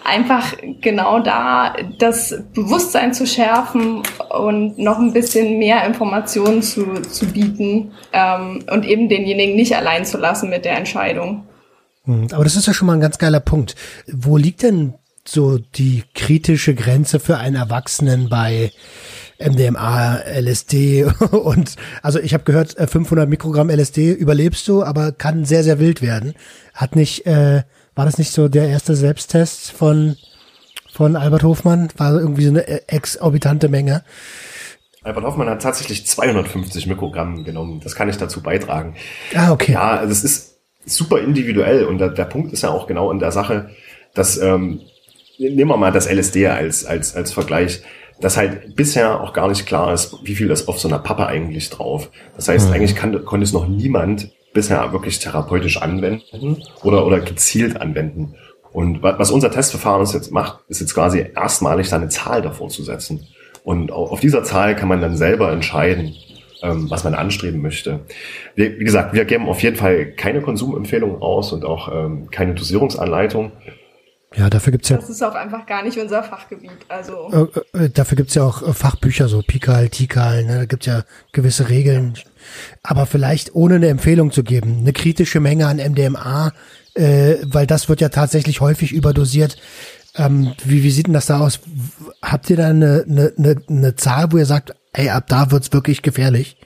[0.05, 7.27] einfach genau da das Bewusstsein zu schärfen und noch ein bisschen mehr Informationen zu, zu
[7.27, 11.47] bieten ähm, und eben denjenigen nicht allein zu lassen mit der Entscheidung.
[12.05, 13.77] Hm, aber das ist ja schon mal ein ganz geiler Punkt.
[14.07, 18.73] Wo liegt denn so die kritische Grenze für einen Erwachsenen bei
[19.39, 25.45] MDMA, LSD und also ich habe gehört, 500 äh, Mikrogramm LSD überlebst du, aber kann
[25.45, 26.35] sehr sehr wild werden.
[26.75, 27.63] Hat nicht, äh,
[27.95, 30.17] war das nicht so der erste Selbsttest von
[30.93, 31.89] von Albert Hofmann?
[31.97, 34.05] War irgendwie so eine äh, exorbitante Menge.
[35.05, 37.81] Albert Hoffmann hat tatsächlich 250 Mikrogramm genommen.
[37.83, 38.95] Das kann ich dazu beitragen.
[39.35, 39.73] Ah, okay.
[39.73, 40.52] Ja, also es ist
[40.87, 43.71] super individuell und der, der Punkt ist ja auch genau in der Sache,
[44.15, 44.81] dass ähm,
[45.39, 47.83] nehmen wir mal das LSD als als als Vergleich
[48.23, 51.27] dass halt bisher auch gar nicht klar ist, wie viel ist auf so einer Pappe
[51.27, 52.09] eigentlich drauf.
[52.37, 52.75] Das heißt, mhm.
[52.75, 58.37] eigentlich kann, konnte es noch niemand bisher wirklich therapeutisch anwenden oder, oder gezielt anwenden.
[58.73, 62.83] Und was unser Testverfahren jetzt macht, ist jetzt quasi erstmalig da eine Zahl davor zu
[62.85, 63.27] setzen.
[63.65, 66.15] Und auf dieser Zahl kann man dann selber entscheiden,
[66.63, 68.01] ähm, was man anstreben möchte.
[68.55, 73.53] wie gesagt, wir geben auf jeden Fall keine Konsumempfehlungen aus und auch ähm, keine Dosierungsanleitung.
[74.35, 74.97] Ja, dafür gibt's ja.
[74.97, 76.71] Das ist auch einfach gar nicht unser Fachgebiet.
[76.89, 80.59] Also äh, äh, dafür gibt's ja auch äh, Fachbücher, so Pikal, Tikal, ne?
[80.59, 82.15] da gibt's ja gewisse Regeln.
[82.83, 86.53] Aber vielleicht ohne eine Empfehlung zu geben, eine kritische Menge an MDMA,
[86.95, 89.57] äh, weil das wird ja tatsächlich häufig überdosiert.
[90.17, 91.61] Ähm, wie, wie sieht denn das da aus?
[92.23, 95.73] Habt ihr da eine, eine, eine, eine Zahl, wo ihr sagt, ey, ab da wird's
[95.73, 96.57] wirklich gefährlich?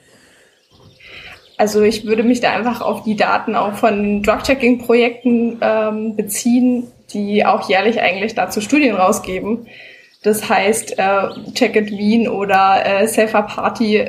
[1.58, 7.46] Also ich würde mich da einfach auf die Daten auch von Drug-Checking-Projekten ähm, beziehen, die
[7.46, 9.66] auch jährlich eigentlich dazu Studien rausgeben.
[10.22, 14.04] Das heißt, äh, Check It Wien oder äh, Safer Party,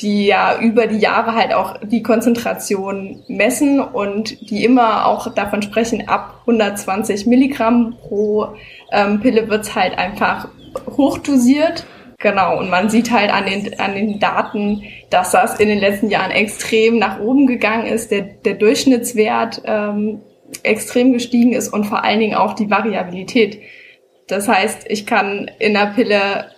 [0.00, 5.62] die ja über die Jahre halt auch die Konzentration messen und die immer auch davon
[5.62, 8.48] sprechen, ab 120 Milligramm pro
[8.90, 10.48] ähm, Pille wird's halt einfach
[10.96, 11.86] hochdosiert.
[12.22, 16.08] Genau, und man sieht halt an den, an den Daten, dass das in den letzten
[16.08, 18.12] Jahren extrem nach oben gegangen ist.
[18.12, 20.20] Der, der Durchschnittswert ähm,
[20.62, 23.60] extrem gestiegen ist und vor allen Dingen auch die Variabilität.
[24.28, 26.52] Das heißt, ich kann in der Pille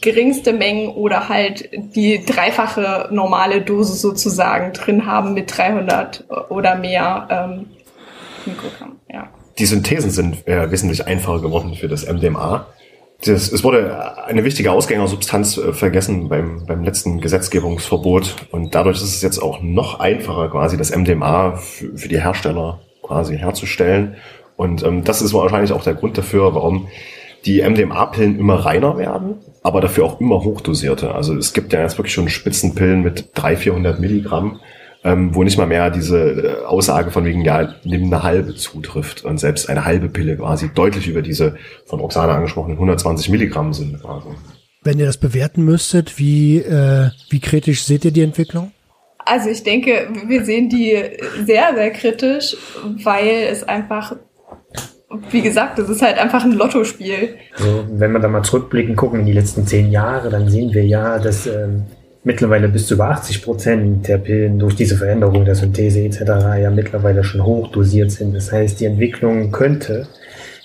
[0.00, 7.28] geringste Mengen oder halt die dreifache normale Dosis sozusagen drin haben mit 300 oder mehr
[7.30, 7.66] ähm,
[8.46, 8.96] Mikrogramm.
[9.08, 9.28] Ja.
[9.58, 12.66] Die Synthesen sind äh, wesentlich einfacher geworden für das MDMA.
[13.24, 19.14] Das, es wurde eine wichtige Ausgängersubstanz äh, vergessen beim, beim letzten Gesetzgebungsverbot und dadurch ist
[19.14, 24.16] es jetzt auch noch einfacher, quasi das MDMA für, für die Hersteller quasi herzustellen.
[24.56, 26.88] Und ähm, das ist wahrscheinlich auch der Grund dafür, warum
[27.44, 31.14] die MDMA-Pillen immer reiner werden, aber dafür auch immer hochdosierte.
[31.14, 34.60] Also es gibt ja jetzt wirklich schon Spitzenpillen mit 300, 400 Milligramm,
[35.04, 39.24] ähm, wo nicht mal mehr diese äh, Aussage von wegen, ja, nimm eine halbe zutrifft
[39.24, 44.00] und selbst eine halbe Pille quasi deutlich über diese von Oksana angesprochenen 120 Milligramm sind.
[44.00, 44.28] Quasi.
[44.84, 48.72] Wenn ihr das bewerten müsstet, wie, äh, wie kritisch seht ihr die Entwicklung?
[49.24, 50.96] Also ich denke, wir sehen die
[51.44, 52.56] sehr, sehr kritisch,
[53.04, 54.16] weil es einfach,
[55.30, 57.36] wie gesagt, es ist halt einfach ein Lottospiel.
[57.56, 60.84] Also wenn wir da mal zurückblicken, gucken in die letzten zehn Jahre, dann sehen wir
[60.84, 61.84] ja, dass ähm,
[62.24, 66.20] mittlerweile bis zu über 80 Prozent der Pillen durch diese Veränderung der Synthese etc.
[66.60, 68.34] ja mittlerweile schon hochdosiert sind.
[68.34, 70.06] Das heißt, die Entwicklung könnte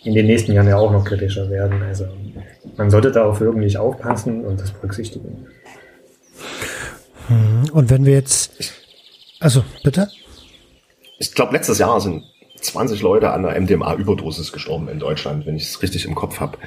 [0.04, 1.82] in den nächsten Jahren ja auch noch kritischer werden.
[1.84, 2.06] Also
[2.78, 5.48] man sollte da auch wirklich aufpassen und das berücksichtigen.
[7.30, 7.70] Mhm.
[7.72, 8.74] Und wenn wir jetzt,
[9.40, 10.10] also bitte?
[11.20, 12.24] Ich glaube, letztes Jahr sind
[12.62, 16.60] 20 Leute an einer MDMA-Überdosis gestorben in Deutschland, wenn ich es richtig im Kopf habe.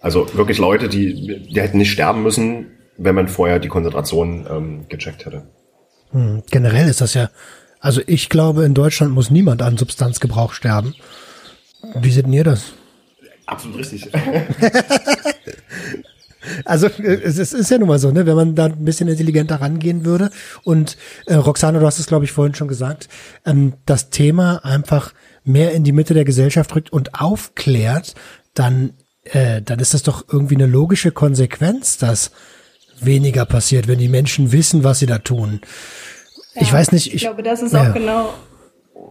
[0.00, 4.86] Also wirklich Leute, die, die hätten nicht sterben müssen, wenn man vorher die Konzentration ähm,
[4.88, 5.44] gecheckt hätte.
[6.10, 7.30] Hm, generell ist das ja,
[7.80, 10.94] also ich glaube, in Deutschland muss niemand an Substanzgebrauch sterben.
[11.94, 12.72] Wie seht ihr das?
[13.46, 14.10] Absolut richtig.
[16.64, 19.60] Also äh, es ist ja nun mal so, ne, wenn man da ein bisschen intelligenter
[19.60, 20.30] rangehen würde.
[20.64, 23.08] Und äh, Roxane, du hast es, glaube ich, vorhin schon gesagt,
[23.44, 25.12] ähm, das Thema einfach
[25.44, 28.14] mehr in die Mitte der Gesellschaft rückt und aufklärt,
[28.54, 32.30] dann, äh, dann ist das doch irgendwie eine logische Konsequenz, dass
[33.04, 35.60] weniger passiert, wenn die Menschen wissen, was sie da tun.
[36.54, 37.08] Ja, ich weiß nicht.
[37.08, 37.90] Ich, ich glaube, das ist ja.
[37.90, 38.30] auch genau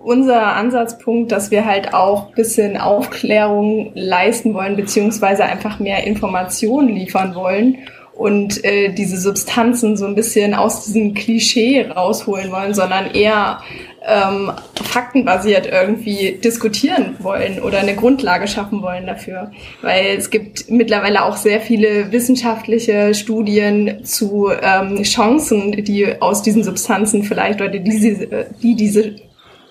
[0.04, 7.36] unser Ansatzpunkt, dass wir halt auch bisschen Aufklärung leisten wollen, beziehungsweise einfach mehr Informationen liefern
[7.36, 7.80] wollen
[8.14, 13.62] und äh, diese Substanzen so ein bisschen aus diesem Klischee rausholen wollen, sondern eher
[14.08, 19.52] ähm, faktenbasiert irgendwie diskutieren wollen oder eine Grundlage schaffen wollen dafür.
[19.82, 26.64] Weil es gibt mittlerweile auch sehr viele wissenschaftliche Studien zu ähm, Chancen, die aus diesen
[26.64, 28.28] Substanzen vielleicht oder die,
[28.64, 29.16] die diese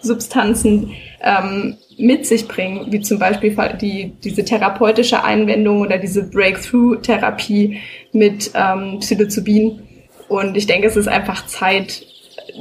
[0.03, 7.81] Substanzen ähm, mit sich bringen, wie zum Beispiel die, diese therapeutische Einwendung oder diese Breakthrough-Therapie
[8.13, 9.81] mit ähm, Psilocybin.
[10.29, 12.05] Und ich denke, es ist einfach Zeit,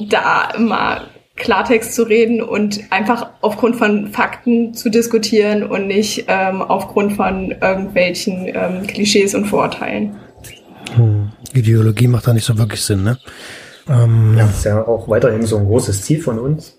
[0.09, 6.62] da mal Klartext zu reden und einfach aufgrund von Fakten zu diskutieren und nicht ähm,
[6.62, 10.15] aufgrund von irgendwelchen ähm, Klischees und Vorurteilen.
[10.95, 11.32] Hm.
[11.54, 13.17] Ideologie macht da nicht so wirklich Sinn, ne?
[13.89, 16.78] Ähm, ja, das ist ja auch weiterhin so ein großes Ziel von uns,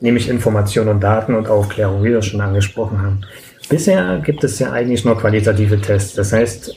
[0.00, 3.20] nämlich Information und Daten und Aufklärung, wie wir schon angesprochen haben.
[3.68, 6.14] Bisher gibt es ja eigentlich nur qualitative Tests.
[6.14, 6.74] Das heißt,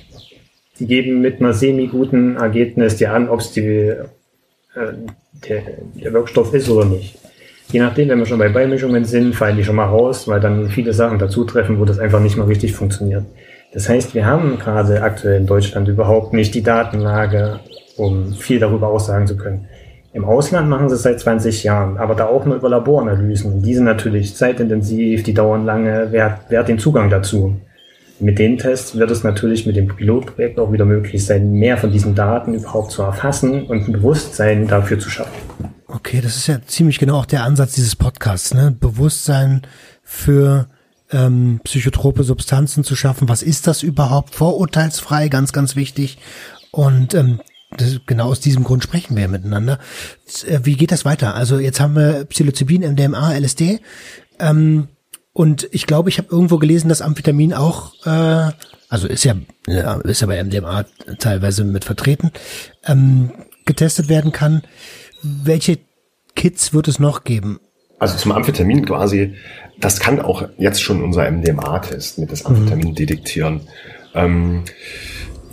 [0.79, 4.03] die geben mit einer semi-guten Ergebnis dir an, ob es die, äh,
[4.75, 5.63] der,
[5.95, 7.17] der Wirkstoff ist oder nicht.
[7.71, 10.67] Je nachdem, wenn wir schon bei Beimischungen sind, fallen die schon mal raus, weil dann
[10.67, 13.23] viele Sachen dazutreffen, wo das einfach nicht mal richtig funktioniert.
[13.73, 17.61] Das heißt, wir haben gerade aktuell in Deutschland überhaupt nicht die Datenlage,
[17.95, 19.67] um viel darüber aussagen zu können.
[20.13, 23.61] Im Ausland machen sie es seit 20 Jahren, aber da auch nur über Laboranalysen.
[23.61, 26.07] Die sind natürlich zeitintensiv, die dauern lange.
[26.11, 27.55] Wer, wer hat den Zugang dazu?
[28.19, 31.91] Mit den Tests wird es natürlich mit dem Pilotprojekt auch wieder möglich sein, mehr von
[31.91, 35.39] diesen Daten überhaupt zu erfassen und ein Bewusstsein dafür zu schaffen.
[35.93, 38.71] Okay, das ist ja ziemlich genau auch der Ansatz dieses Podcasts, ne?
[38.71, 39.63] Bewusstsein
[40.03, 40.67] für
[41.11, 43.27] ähm, psychotrope Substanzen zu schaffen.
[43.27, 44.33] Was ist das überhaupt?
[44.33, 46.17] Vorurteilsfrei, ganz, ganz wichtig.
[46.71, 47.41] Und ähm,
[47.75, 49.79] das, genau aus diesem Grund sprechen wir miteinander.
[50.47, 51.35] Äh, wie geht das weiter?
[51.35, 53.81] Also jetzt haben wir Psilocybin, MDMA, LSD.
[54.39, 54.87] Ähm,
[55.33, 58.53] und ich glaube, ich habe irgendwo gelesen, dass Amphetamin auch, äh,
[58.87, 59.35] also ist ja,
[59.67, 60.85] ja ist ja bei MDMA
[61.19, 62.31] teilweise mit vertreten,
[62.85, 63.31] ähm,
[63.65, 64.61] getestet werden kann.
[65.23, 65.79] Welche
[66.35, 67.59] Kits wird es noch geben?
[67.99, 69.35] Also zum Amphetamin quasi,
[69.79, 72.95] das kann auch jetzt schon unser MDMA-Test mit das Amphetamin mhm.
[72.95, 73.61] detektieren.
[74.15, 74.63] Ähm,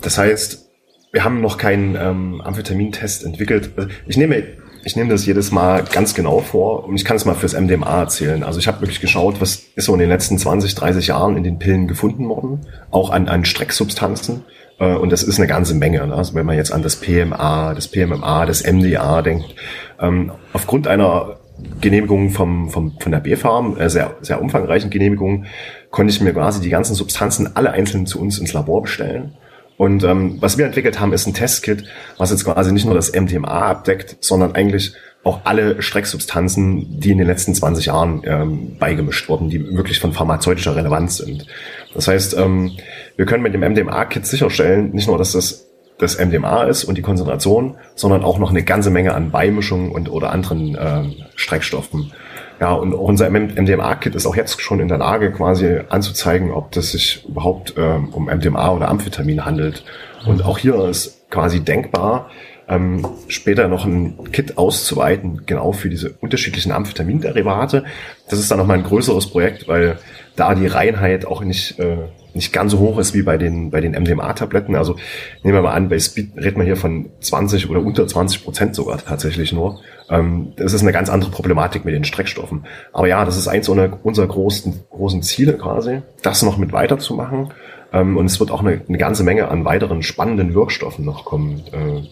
[0.01, 0.67] das heißt,
[1.11, 3.71] wir haben noch keinen ähm, Amphetamin-Test entwickelt.
[3.75, 4.43] Also ich nehme
[4.83, 7.99] ich nehme das jedes Mal ganz genau vor und ich kann es mal fürs MDMA
[7.99, 8.43] erzählen.
[8.43, 11.43] Also ich habe wirklich geschaut, was ist so in den letzten 20, 30 Jahren in
[11.43, 14.43] den Pillen gefunden worden, auch an, an Strecksubstanzen.
[14.79, 16.05] Äh, und das ist eine ganze Menge.
[16.05, 16.13] Ne?
[16.13, 19.55] Also wenn man jetzt an das PMA, das PMMA, das MDA denkt,
[19.99, 21.37] ähm, aufgrund einer
[21.81, 25.45] Genehmigung vom, vom, von der B-Farm, äh, sehr, sehr umfangreichen Genehmigung,
[25.91, 29.35] konnte ich mir quasi die ganzen Substanzen alle einzeln zu uns ins Labor bestellen
[29.79, 31.85] und ähm, was wir entwickelt haben, ist ein Testkit,
[32.17, 37.17] was jetzt quasi nicht nur das MDMA abdeckt, sondern eigentlich auch alle Strecksubstanzen, die in
[37.17, 41.47] den letzten 20 Jahren ähm, beigemischt wurden, die wirklich von pharmazeutischer Relevanz sind.
[41.93, 42.73] Das heißt, ähm,
[43.19, 47.01] wir können mit dem MDMA-Kit sicherstellen, nicht nur, dass das das MDMA ist und die
[47.01, 52.13] Konzentration, sondern auch noch eine ganze Menge an Beimischungen und oder anderen ähm, Streckstoffen.
[52.61, 56.91] Ja, und unser MDMA-Kit ist auch jetzt schon in der Lage, quasi anzuzeigen, ob das
[56.91, 59.83] sich überhaupt ähm, um MDMA oder Amphetamin handelt.
[60.25, 62.29] Und auch hier ist quasi denkbar,
[62.69, 67.83] ähm, später noch ein Kit auszuweiten, genau für diese unterschiedlichen Amphetaminderivate.
[68.29, 69.97] Das ist dann nochmal ein größeres Projekt, weil
[70.35, 71.97] da die Reinheit auch nicht äh,
[72.33, 74.75] nicht ganz so hoch ist wie bei den, bei den MDMA-Tabletten.
[74.75, 74.95] Also
[75.43, 78.75] nehmen wir mal an, bei Speed redet man hier von 20 oder unter 20 Prozent
[78.75, 79.81] sogar tatsächlich nur.
[80.09, 82.65] Ähm, das ist eine ganz andere Problematik mit den Streckstoffen.
[82.93, 87.53] Aber ja, das ist eins unserer großen, großen Ziele quasi, das noch mit weiterzumachen.
[87.91, 91.63] Ähm, und es wird auch eine, eine ganze Menge an weiteren spannenden Wirkstoffen noch kommen,
[91.71, 92.03] äh,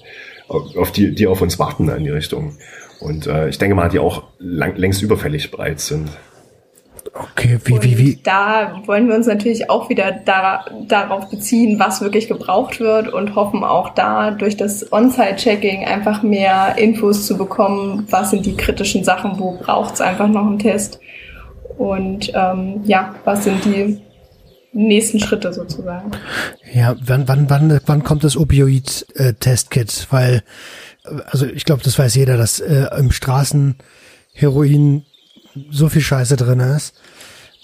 [0.49, 2.57] auf die, die auf uns warten in die Richtung.
[2.99, 6.10] Und äh, ich denke mal, die auch lang, längst überfällig bereits sind.
[7.13, 8.19] Okay, wie, wie, wie?
[8.21, 13.36] Da wollen wir uns natürlich auch wieder da, darauf beziehen, was wirklich gebraucht wird und
[13.36, 19.03] hoffen auch da durch das On-Site-Checking einfach mehr Infos zu bekommen, was sind die kritischen
[19.03, 20.99] Sachen, wo braucht es einfach noch einen Test
[21.77, 23.99] und ähm, ja, was sind die
[24.77, 26.11] nächsten Schritte sozusagen.
[26.73, 30.07] Ja, wann, wann, wann, wann kommt das Opioid-Testkit?
[30.11, 30.43] Weil,
[31.25, 35.05] also ich glaube, das weiß jeder, dass äh, im Straßenheroin
[35.71, 36.93] so viel Scheiße drin ist.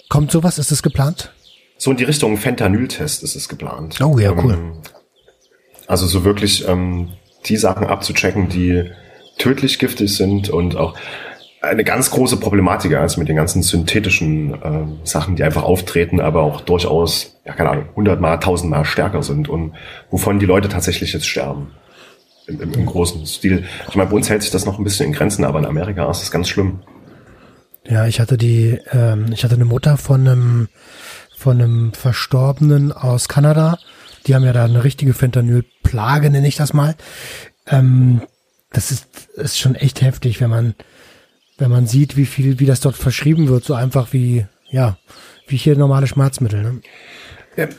[0.08, 0.58] Kommt sowas?
[0.58, 1.32] Ist es geplant?
[1.78, 4.00] So in die Richtung Fentanyl-Test ist es geplant.
[4.00, 4.54] Oh ja, cool.
[4.54, 4.72] Ähm,
[5.86, 7.12] also so wirklich ähm,
[7.46, 8.90] die Sachen abzuchecken, die
[9.38, 10.96] tödlich giftig sind und auch
[11.64, 16.42] eine ganz große Problematik als mit den ganzen synthetischen äh, Sachen, die einfach auftreten, aber
[16.42, 19.74] auch durchaus, ja keine Ahnung, hundertmal, tausendmal stärker sind und
[20.10, 21.72] wovon die Leute tatsächlich jetzt sterben.
[22.46, 23.64] Im, im, im großen Stil.
[23.88, 26.10] Ich meine, bei uns hält sich das noch ein bisschen in Grenzen, aber in Amerika
[26.10, 26.80] ist das ganz schlimm.
[27.88, 30.68] Ja, ich hatte die, ähm, ich hatte eine Mutter von einem,
[31.36, 33.78] von einem Verstorbenen aus Kanada.
[34.26, 36.96] Die haben ja da eine richtige Fentanyl-Plage, nenne ich das mal.
[37.66, 38.20] Ähm,
[38.72, 40.74] das ist, ist schon echt heftig, wenn man,
[41.58, 44.96] wenn man sieht, wie viel, wie das dort verschrieben wird, so einfach wie, ja,
[45.46, 46.62] wie hier normale Schmerzmittel.
[46.62, 46.80] Ne?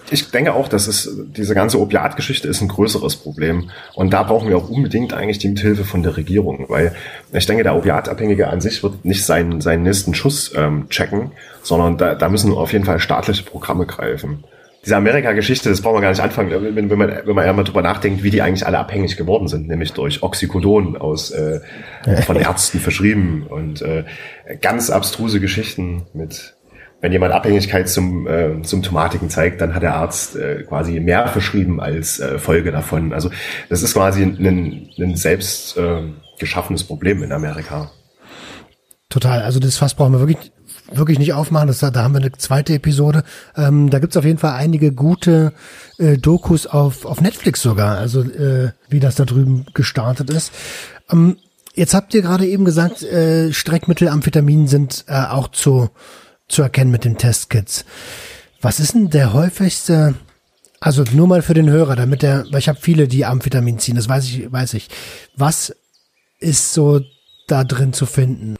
[0.10, 3.70] Ich denke auch, dass es diese ganze Opiatgeschichte ist ein größeres Problem.
[3.94, 6.96] Und da brauchen wir auch unbedingt eigentlich die Mithilfe von der Regierung, weil
[7.34, 11.98] ich denke, der Opiatabhängige an sich wird nicht seinen, seinen nächsten Schuss ähm, checken, sondern
[11.98, 14.46] da, da müssen auf jeden Fall staatliche Programme greifen.
[14.86, 17.82] Diese Amerika-Geschichte, das brauchen wir gar nicht anfangen, wenn, wenn man, wenn man einmal drüber
[17.82, 21.60] nachdenkt, wie die eigentlich alle abhängig geworden sind, nämlich durch Oxycodon aus äh,
[22.26, 24.04] von Ärzten verschrieben und äh,
[24.62, 26.56] ganz abstruse Geschichten mit
[27.02, 31.80] wenn jemand Abhängigkeit zum äh, Symptomatiken zeigt, dann hat der Arzt äh, quasi mehr verschrieben
[31.80, 33.14] als äh, Folge davon.
[33.14, 33.30] Also
[33.70, 36.02] das ist quasi ein, ein selbst äh,
[36.40, 37.92] geschaffenes Problem in Amerika.
[39.10, 39.42] Total.
[39.44, 40.52] Also das Fass brauchen wir wirklich
[40.92, 41.68] wirklich nicht aufmachen.
[41.68, 43.24] Das, da haben wir eine zweite Episode.
[43.56, 45.54] Ähm, da gibt's auf jeden Fall einige gute
[45.98, 50.52] äh, Dokus auf, auf Netflix sogar, also äh, wie das da drüben gestartet ist.
[51.12, 51.38] Ähm,
[51.74, 55.90] jetzt habt ihr gerade eben gesagt, äh, Streckmittel, Amphetamin sind äh, auch zu
[56.48, 57.86] zu erkennen mit den Testkits.
[58.62, 60.16] Was ist denn der häufigste,
[60.80, 63.96] also nur mal für den Hörer, damit der, weil ich habe viele, die Amphetamin ziehen,
[63.96, 64.90] das weiß ich, weiß ich.
[65.36, 65.76] Was
[66.40, 67.02] ist so
[67.48, 68.56] da drin zu finden?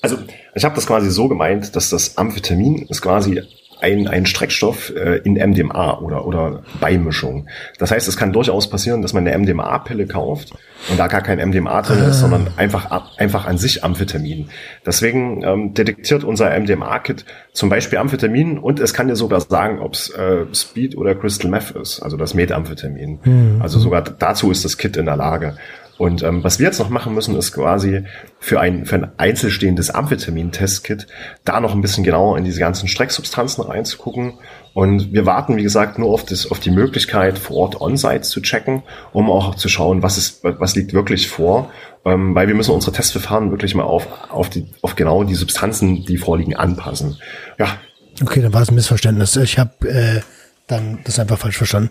[0.00, 0.16] Also
[0.54, 3.42] ich habe das quasi so gemeint, dass das Amphetamin ist quasi
[3.80, 7.46] ein, ein Streckstoff äh, in MDMA oder, oder Beimischung.
[7.78, 10.52] Das heißt, es kann durchaus passieren, dass man eine MDMA-Pille kauft
[10.90, 12.12] und da gar kein MDMA drin ist, ah.
[12.12, 14.48] sondern einfach, einfach an sich Amphetamin.
[14.84, 19.94] Deswegen ähm, detektiert unser MDMA-Kit zum Beispiel Amphetamin und es kann dir sogar sagen, ob
[19.94, 23.20] es äh, Speed oder Crystal Meth ist, also das Methamphetamin.
[23.24, 23.62] Mhm.
[23.62, 25.56] Also sogar dazu ist das Kit in der Lage.
[25.98, 28.04] Und ähm, was wir jetzt noch machen müssen, ist quasi
[28.38, 31.08] für ein, für ein einzelstehendes Amphetamin-Testkit
[31.44, 34.34] da noch ein bisschen genauer in diese ganzen Strecksubstanzen reinzugucken.
[34.74, 38.40] Und wir warten, wie gesagt, nur auf, das, auf die Möglichkeit, vor Ort On-Site zu
[38.40, 41.70] checken, um auch zu schauen, was, ist, was liegt wirklich vor.
[42.04, 46.04] Ähm, weil wir müssen unsere Testverfahren wirklich mal auf, auf, die, auf genau die Substanzen,
[46.04, 47.16] die vorliegen, anpassen.
[47.58, 47.76] Ja.
[48.22, 49.34] Okay, dann war es ein Missverständnis.
[49.34, 50.20] Ich habe äh,
[50.68, 51.90] dann das einfach falsch verstanden.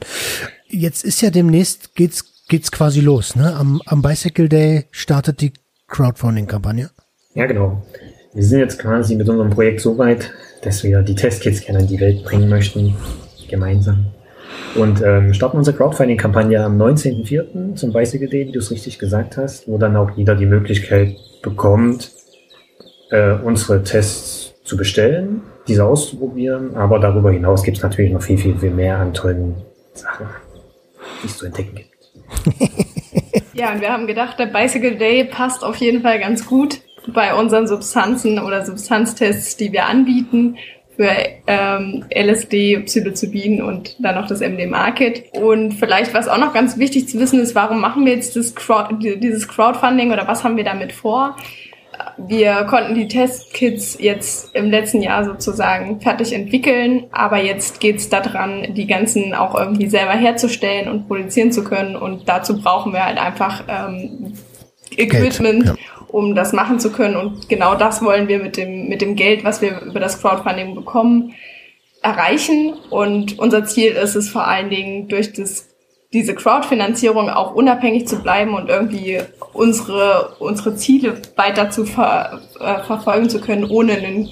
[0.69, 3.55] Jetzt ist ja demnächst geht's geht's quasi los, ne?
[3.55, 5.53] Am, am Bicycle Day startet die
[5.87, 6.89] Crowdfunding-Kampagne.
[7.33, 7.83] Ja, genau.
[8.33, 10.31] Wir sind jetzt quasi mit unserem Projekt so weit,
[10.61, 12.95] dass wir die Testkits gerne in die Welt bringen möchten,
[13.49, 14.07] gemeinsam.
[14.75, 17.75] Und ähm, starten unsere Crowdfunding-Kampagne am 19.04.
[17.75, 21.15] zum Bicycle Day, wie du es richtig gesagt hast, wo dann auch jeder die Möglichkeit
[21.41, 22.11] bekommt,
[23.11, 26.75] äh, unsere Tests zu bestellen, diese auszuprobieren.
[26.75, 29.55] Aber darüber hinaus gibt es natürlich noch viel, viel, viel mehr an tollen
[29.93, 30.27] Sachen,
[31.23, 31.86] die es zu entdecken gibt
[33.53, 37.33] ja, und wir haben gedacht, der Bicycle Day passt auf jeden Fall ganz gut bei
[37.33, 40.57] unseren Substanzen oder Substanztests, die wir anbieten
[40.97, 41.11] für
[41.45, 45.25] ähm, LSD, Psilocybin und dann noch das MDMA-Kit.
[45.31, 48.95] Und vielleicht, was auch noch ganz wichtig zu wissen ist, warum machen wir jetzt Crowd,
[48.99, 51.37] dieses Crowdfunding oder was haben wir damit vor?
[52.17, 58.73] Wir konnten die Testkits jetzt im letzten Jahr sozusagen fertig entwickeln, aber jetzt geht's daran,
[58.73, 61.95] die ganzen auch irgendwie selber herzustellen und produzieren zu können.
[61.95, 64.33] Und dazu brauchen wir halt einfach ähm,
[64.95, 66.05] Equipment, Geld, ja.
[66.07, 67.15] um das machen zu können.
[67.15, 70.75] Und genau das wollen wir mit dem, mit dem Geld, was wir über das Crowdfunding
[70.75, 71.33] bekommen,
[72.01, 72.73] erreichen.
[72.89, 75.66] Und unser Ziel ist es vor allen Dingen durch das
[76.13, 79.19] diese Crowdfinanzierung auch unabhängig zu bleiben und irgendwie
[79.53, 84.29] unsere, unsere Ziele weiter zu ver, äh, verfolgen zu können, ohne einen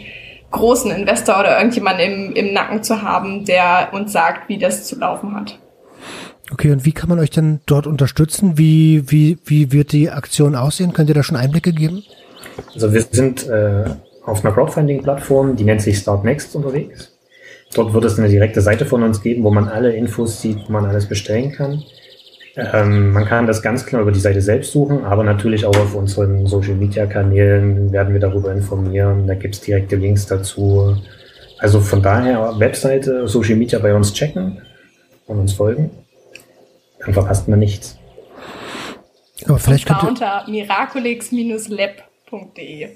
[0.51, 4.97] großen Investor oder irgendjemanden im, im Nacken zu haben, der uns sagt, wie das zu
[4.97, 5.59] laufen hat.
[6.51, 8.57] Okay, und wie kann man euch denn dort unterstützen?
[8.57, 10.93] Wie, wie, wie wird die Aktion aussehen?
[10.93, 12.03] Könnt ihr da schon Einblicke geben?
[12.73, 13.85] Also wir sind äh,
[14.23, 17.14] auf einer Crowdfunding-Plattform, die nennt sich Startnext unterwegs.
[17.73, 20.71] Dort wird es eine direkte Seite von uns geben, wo man alle Infos sieht, wo
[20.71, 21.83] man alles bestellen kann.
[22.57, 25.93] Ähm, man kann das ganz klar über die Seite selbst suchen, aber natürlich auch auf
[25.93, 29.27] unseren Social Media Kanälen werden wir darüber informieren.
[29.27, 30.95] Da gibt es direkte Links dazu.
[31.59, 34.61] Also von daher Webseite, Social Media bei uns checken
[35.27, 35.91] und uns folgen.
[36.99, 37.99] Dann verpasst man nichts.
[39.45, 42.89] Aber vielleicht könnt ihr unter miraculix-lab.de.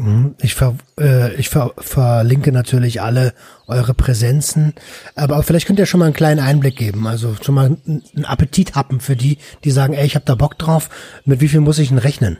[0.00, 0.34] Mhm.
[0.40, 3.34] Ich, ver, äh, ich ver, verlinke natürlich alle
[3.66, 4.74] eure Präsenzen,
[5.14, 8.74] aber vielleicht könnt ihr schon mal einen kleinen Einblick geben, also schon mal einen Appetit
[8.74, 10.88] haben für die, die sagen, ey, ich habe da Bock drauf.
[11.24, 12.38] Mit wie viel muss ich denn rechnen?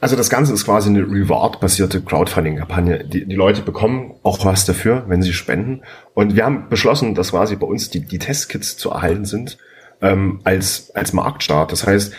[0.00, 3.04] Also das Ganze ist quasi eine Reward-basierte Crowdfunding-Kampagne.
[3.04, 5.82] Die, die Leute bekommen auch was dafür, wenn sie spenden.
[6.12, 9.56] Und wir haben beschlossen, dass quasi bei uns die, die Testkits zu erhalten sind
[10.02, 11.72] ähm, als, als Marktstart.
[11.72, 12.12] Das heißt,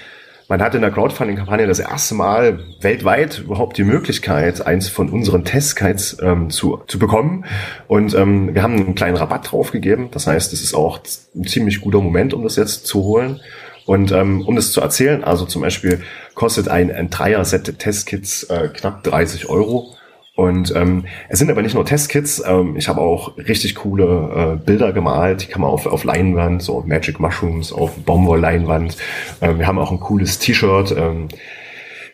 [0.48, 5.44] man hat in der Crowdfunding-Kampagne das erste Mal weltweit überhaupt die Möglichkeit, eins von unseren
[5.44, 7.46] Testkits ähm, zu, zu bekommen.
[7.88, 10.10] Und ähm, wir haben einen kleinen Rabatt draufgegeben.
[10.12, 11.02] Das heißt, es ist auch
[11.36, 13.42] ein ziemlich guter Moment, um das jetzt zu holen.
[13.86, 16.02] Und ähm, um das zu erzählen, also zum Beispiel
[16.34, 19.97] kostet ein, ein Dreier-Set Testkits äh, knapp 30 Euro.
[20.38, 24.64] Und ähm, es sind aber nicht nur Testkits, ähm, ich habe auch richtig coole äh,
[24.64, 28.98] Bilder gemalt, die kann man auf, auf Leinwand, so Magic Mushrooms auf Baumwollleinwand.
[29.42, 30.96] Ähm, wir haben auch ein cooles T-Shirt.
[30.96, 31.30] Ähm,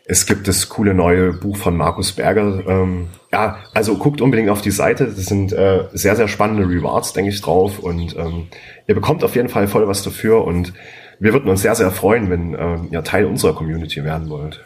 [0.06, 2.64] es gibt das coole neue Buch von Markus Berger.
[2.66, 5.08] Ähm, ja, also guckt unbedingt auf die Seite.
[5.08, 7.80] Das sind äh, sehr, sehr spannende Rewards, denke ich, drauf.
[7.80, 8.47] Und ähm,
[8.88, 10.45] ihr bekommt auf jeden Fall voll was dafür.
[10.45, 10.72] Und
[11.20, 14.64] wir würden uns sehr, sehr freuen, wenn ähm, ihr Teil unserer Community werden wollt.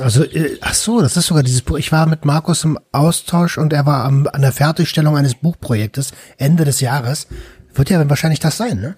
[0.00, 1.78] Also, äh, ach so, das ist sogar dieses Buch.
[1.78, 6.12] Ich war mit Markus im Austausch und er war am, an der Fertigstellung eines Buchprojektes
[6.36, 7.28] Ende des Jahres.
[7.74, 8.96] Wird ja wahrscheinlich das sein, ne?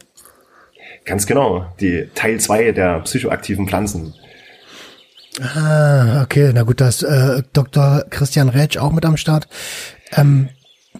[1.04, 1.72] Ganz genau.
[1.80, 4.14] Die Teil zwei der psychoaktiven Pflanzen.
[5.40, 6.50] Ah, okay.
[6.52, 8.04] Na gut, da ist äh, Dr.
[8.10, 9.48] Christian Rätsch auch mit am Start.
[10.12, 10.48] Ähm,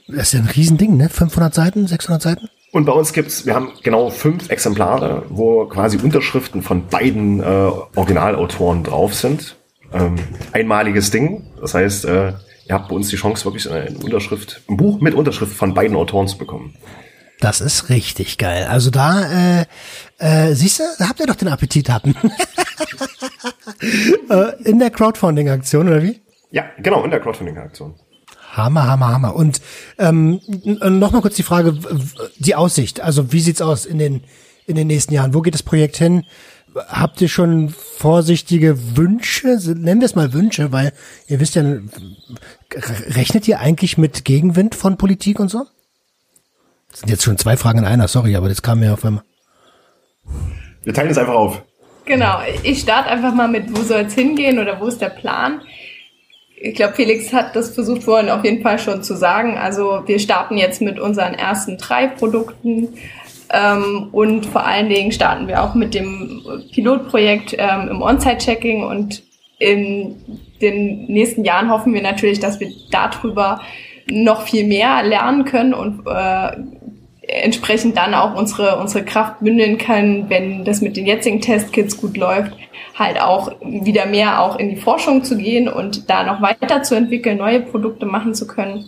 [0.07, 1.09] das ist ja ein Riesending, ne?
[1.09, 2.49] 500 Seiten, 600 Seiten?
[2.73, 7.45] Und bei uns gibt's, wir haben genau fünf Exemplare, wo quasi Unterschriften von beiden äh,
[7.45, 9.57] Originalautoren drauf sind.
[9.93, 10.17] Ähm,
[10.53, 11.47] einmaliges Ding.
[11.61, 12.33] Das heißt, äh,
[12.69, 15.97] ihr habt bei uns die Chance, wirklich eine Unterschrift, ein Buch mit Unterschrift von beiden
[15.97, 16.75] Autoren zu bekommen.
[17.41, 18.67] Das ist richtig geil.
[18.69, 19.67] Also da, äh,
[20.19, 22.17] äh, siehst du, da habt ihr doch den Appetit hatten.
[24.31, 26.21] äh, in der Crowdfunding-Aktion, oder wie?
[26.51, 27.95] Ja, genau, in der Crowdfunding-Aktion.
[28.57, 29.37] Hammer, Hammer, Hammer.
[29.37, 29.61] Und
[29.99, 31.79] ähm, nochmal kurz die Frage,
[32.39, 33.01] die Aussicht.
[33.01, 34.23] Also wie sieht's aus in den,
[34.67, 35.35] in den nächsten Jahren?
[35.35, 36.25] Wo geht das Projekt hin?
[36.89, 39.59] Habt ihr schon vorsichtige Wünsche?
[39.75, 40.93] Nennen wir es mal Wünsche, weil
[41.27, 41.63] ihr wisst ja,
[43.09, 45.67] rechnet ihr eigentlich mit Gegenwind von Politik und so?
[46.91, 49.23] Das sind jetzt schon zwei Fragen in einer, sorry, aber das kam mir auf einmal.
[50.85, 51.63] Wir teilen es einfach auf.
[52.05, 55.61] Genau, ich starte einfach mal mit, wo soll es hingehen oder wo ist der Plan?
[56.59, 59.59] Ich glaube, Felix hat das versucht vorhin auf jeden Fall schon zu sagen.
[59.59, 62.89] Also wir starten jetzt mit unseren ersten drei Produkten
[63.53, 66.43] ähm, und vor allen Dingen starten wir auch mit dem
[66.73, 69.23] Pilotprojekt ähm, im On-Site-Checking und
[69.59, 70.17] in
[70.61, 73.61] den nächsten Jahren hoffen wir natürlich, dass wir darüber
[74.11, 76.57] noch viel mehr lernen können und äh,
[77.29, 82.17] entsprechend dann auch unsere, unsere Kraft bündeln können, wenn das mit den jetzigen Testkits gut
[82.17, 82.53] läuft,
[82.95, 86.95] halt auch wieder mehr auch in die Forschung zu gehen und da noch weiter zu
[86.95, 88.85] entwickeln, neue Produkte machen zu können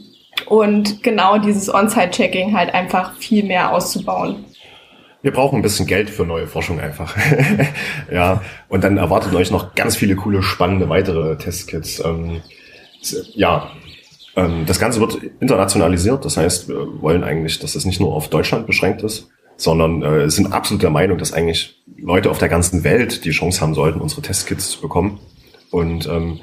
[0.47, 4.45] und genau dieses On-Site-Checking halt einfach viel mehr auszubauen.
[5.21, 7.17] Wir brauchen ein bisschen Geld für neue Forschung einfach.
[8.13, 12.03] ja, und dann erwartet euch noch ganz viele coole, spannende weitere Testkits.
[12.05, 12.41] Ähm,
[13.35, 13.69] ja,
[14.67, 16.25] das Ganze wird internationalisiert.
[16.25, 20.31] Das heißt, wir wollen eigentlich, dass es nicht nur auf Deutschland beschränkt ist, sondern äh,
[20.31, 24.01] sind absolut der Meinung, dass eigentlich Leute auf der ganzen Welt die Chance haben sollten,
[24.01, 25.19] unsere Testkits zu bekommen.
[25.71, 26.41] Und ähm,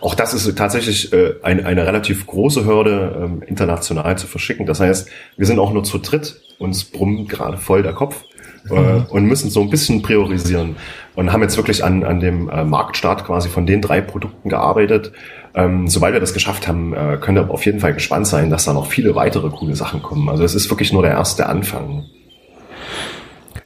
[0.00, 4.66] auch das ist tatsächlich äh, eine, eine relativ große Hürde, ähm, international zu verschicken.
[4.66, 8.24] Das heißt, wir sind auch nur zu dritt, uns brummt gerade voll der Kopf
[8.70, 9.06] äh, mhm.
[9.08, 10.76] und müssen so ein bisschen priorisieren
[11.18, 15.10] und haben jetzt wirklich an, an dem äh, Marktstart quasi von den drei Produkten gearbeitet.
[15.52, 18.66] Ähm, sobald wir das geschafft haben, äh, könnt ihr auf jeden Fall gespannt sein, dass
[18.66, 20.28] da noch viele weitere coole Sachen kommen.
[20.28, 22.04] Also es ist wirklich nur der erste Anfang.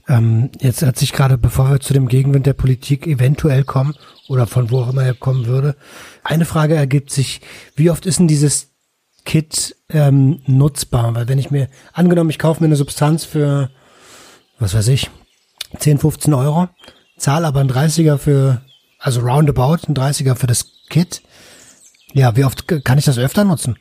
[0.09, 3.96] Ähm, jetzt hat sich gerade, bevor wir zu dem Gegenwind der Politik eventuell kommen
[4.30, 5.76] oder von wo auch immer er kommen würde,
[6.24, 7.42] eine Frage ergibt sich,
[7.76, 8.70] wie oft ist denn dieses
[9.26, 11.14] Kit ähm, nutzbar?
[11.14, 13.68] Weil wenn ich mir, angenommen, ich kaufe mir eine Substanz für,
[14.59, 15.11] was weiß ich,
[15.78, 16.70] 10, 15 Euro,
[17.22, 18.60] zahle aber ein 30er für,
[18.98, 21.22] also roundabout, ein 30er für das Kit.
[22.12, 23.76] Ja, wie oft kann ich das öfter nutzen?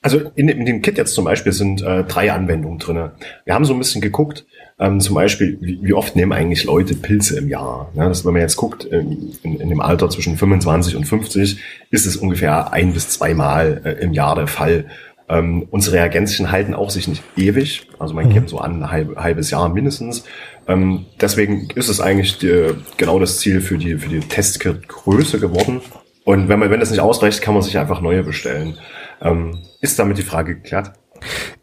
[0.00, 3.12] Also in, in dem Kit jetzt zum Beispiel sind äh, drei Anwendungen drinne.
[3.44, 4.44] Wir haben so ein bisschen geguckt,
[4.80, 7.92] ähm, zum Beispiel, wie, wie, oft nehmen eigentlich Leute Pilze im Jahr?
[7.94, 11.60] Ja, das, wenn man jetzt guckt, in, in, in, dem Alter zwischen 25 und 50
[11.90, 14.86] ist es ungefähr ein bis zweimal äh, im Jahr der Fall.
[15.32, 18.34] Ähm, unsere Reagenzien halten auch sich nicht ewig, also man mhm.
[18.34, 20.24] gibt so an ein halb, halbes Jahr mindestens.
[20.68, 25.80] Ähm, deswegen ist es eigentlich die, genau das Ziel für die, für die Testkit-Größe geworden.
[26.24, 28.76] Und wenn man, wenn das nicht ausreicht, kann man sich einfach neue bestellen.
[29.22, 30.92] Ähm, ist damit die Frage geklärt?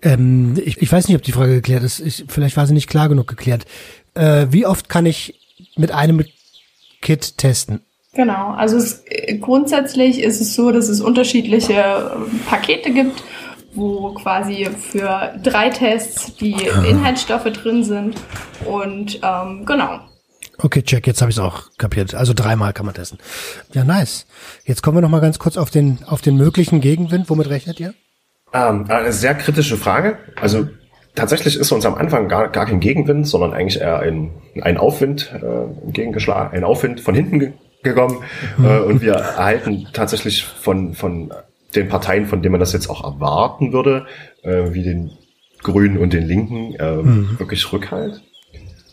[0.01, 1.99] Ähm, ich, ich weiß nicht, ob die Frage geklärt ist.
[1.99, 3.65] Ich, vielleicht war sie nicht klar genug geklärt.
[4.15, 5.39] Äh, wie oft kann ich
[5.77, 6.25] mit einem
[7.01, 7.81] Kit testen?
[8.13, 9.03] Genau, also es,
[9.39, 13.23] grundsätzlich ist es so, dass es unterschiedliche äh, Pakete gibt,
[13.73, 16.83] wo quasi für drei Tests die ah.
[16.83, 18.15] Inhaltsstoffe drin sind.
[18.65, 19.99] Und ähm, genau.
[20.61, 22.13] Okay, check, jetzt habe ich es auch kapiert.
[22.15, 23.19] Also dreimal kann man testen.
[23.73, 24.27] Ja, nice.
[24.65, 27.29] Jetzt kommen wir noch mal ganz kurz auf den, auf den möglichen Gegenwind.
[27.29, 27.93] Womit rechnet ihr?
[28.53, 30.17] Ähm, eine sehr kritische Frage.
[30.41, 30.67] Also
[31.15, 35.31] tatsächlich ist uns am Anfang gar, gar kein Gegenwind, sondern eigentlich eher ein, ein Aufwind
[35.33, 38.17] äh, entgegengeschlagen, ein Aufwind von hinten ge gekommen.
[38.57, 38.65] Mhm.
[38.65, 41.31] Äh, und wir erhalten tatsächlich von, von
[41.75, 44.07] den Parteien, von denen man das jetzt auch erwarten würde,
[44.43, 45.11] äh, wie den
[45.61, 47.39] Grünen und den Linken, äh, mhm.
[47.39, 48.21] wirklich Rückhalt.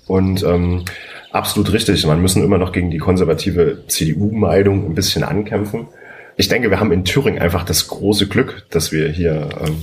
[0.06, 0.84] Und ähm,
[1.32, 5.88] absolut richtig, man müssen immer noch gegen die konservative CDU-Meidung ein bisschen ankämpfen.
[6.36, 9.76] ich denke, wir haben in Thüringen einfach das große Glück, dass wir hier ähm,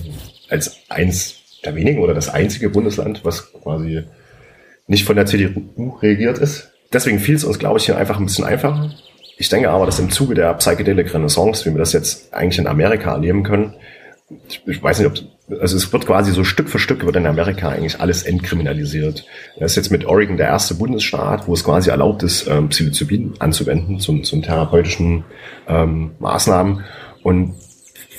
[0.49, 1.35] als eins
[1.65, 4.03] der wenigen oder das einzige Bundesland, was quasi
[4.87, 6.71] nicht von der CDU regiert ist.
[6.91, 8.93] Deswegen fiel es uns, glaube ich, hier einfach ein bisschen einfacher.
[9.37, 12.67] Ich denke aber, dass im Zuge der Psychedelic Renaissance, wie wir das jetzt eigentlich in
[12.67, 13.73] Amerika erleben können,
[14.65, 17.69] ich weiß nicht, ob, also es wird quasi so Stück für Stück wird in Amerika
[17.69, 19.25] eigentlich alles entkriminalisiert.
[19.59, 23.35] Das ist jetzt mit Oregon der erste Bundesstaat, wo es quasi erlaubt ist, ähm, Psilocybin
[23.39, 25.25] anzuwenden zum, zum therapeutischen
[25.67, 26.83] ähm, Maßnahmen.
[27.21, 27.55] Und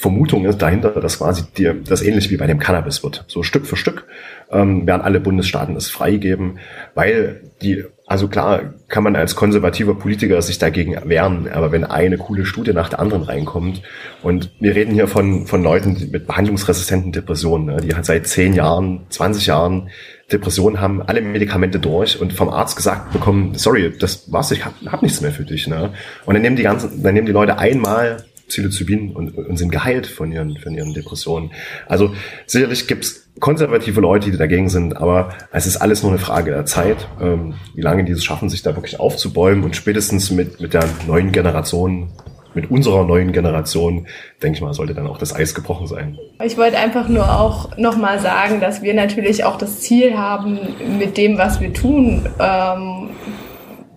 [0.05, 3.25] Vermutung ist dahinter, dass quasi die, das ähnlich wie bei dem Cannabis wird.
[3.27, 4.05] So Stück für Stück
[4.53, 6.59] ähm, werden alle Bundesstaaten es freigeben,
[6.95, 12.19] weil die, also klar kann man als konservativer Politiker sich dagegen wehren, aber wenn eine
[12.19, 13.81] coole Studie nach der anderen reinkommt
[14.23, 18.53] und wir reden hier von, von Leuten mit behandlungsresistenten Depressionen, ne, die halt seit zehn
[18.53, 19.89] Jahren, 20 Jahren
[20.31, 24.75] Depressionen haben, alle Medikamente durch und vom Arzt gesagt bekommen, sorry, das war's, ich hab,
[24.85, 25.67] hab nichts mehr für dich.
[25.67, 25.95] Ne?
[26.27, 28.19] Und dann nehmen die ganzen, dann nehmen die Leute einmal
[28.49, 31.51] Psilocybin und, und sind geheilt von ihren, von ihren Depressionen.
[31.87, 32.15] Also
[32.47, 36.67] sicherlich gibt's konservative Leute, die dagegen sind, aber es ist alles nur eine Frage der
[36.67, 40.75] Zeit, ähm, wie lange die es schaffen, sich da wirklich aufzubäumen und spätestens mit, mit
[40.75, 42.11] der neuen Generation
[42.55, 44.07] mit unserer neuen Generation,
[44.43, 46.19] denke ich mal, sollte dann auch das Eis gebrochen sein.
[46.45, 50.59] Ich wollte einfach nur auch nochmal sagen, dass wir natürlich auch das Ziel haben,
[50.99, 53.11] mit dem, was wir tun, ähm,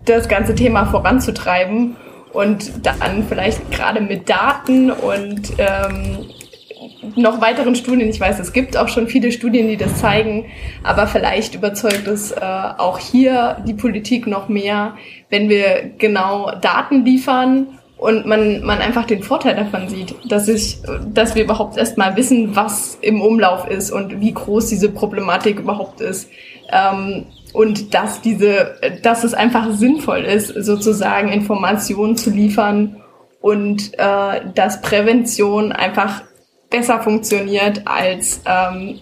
[0.05, 1.95] das ganze Thema voranzutreiben
[2.37, 6.29] und dann vielleicht gerade mit Daten und ähm,
[7.15, 10.45] noch weiteren Studien, ich weiß, es gibt auch schon viele Studien, die das zeigen,
[10.83, 14.97] aber vielleicht überzeugt es äh, auch hier die Politik noch mehr,
[15.31, 20.77] wenn wir genau Daten liefern und man, man einfach den Vorteil davon sieht, dass ich,
[21.11, 26.01] dass wir überhaupt erstmal wissen, was im Umlauf ist und wie groß diese Problematik überhaupt
[26.01, 26.29] ist.
[26.71, 27.25] Ähm,
[27.57, 32.97] und dass diese, dass es einfach sinnvoll ist, sozusagen Informationen zu liefern
[33.41, 36.21] und äh, dass Prävention einfach
[36.69, 38.99] besser funktioniert als ähm,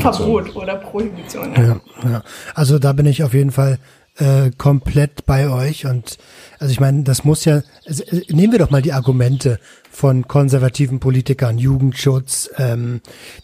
[0.00, 1.54] Verbot oder Prohibition.
[1.54, 1.62] Ja.
[1.62, 1.80] ja.
[2.02, 2.22] Ja,
[2.56, 3.78] Also da bin ich auf jeden Fall
[4.18, 6.18] äh, komplett bei euch und
[6.58, 9.60] also ich meine, das muss ja, also, äh, nehmen wir doch mal die Argumente
[9.90, 13.00] von konservativen Politikern, Jugendschutz, ähm,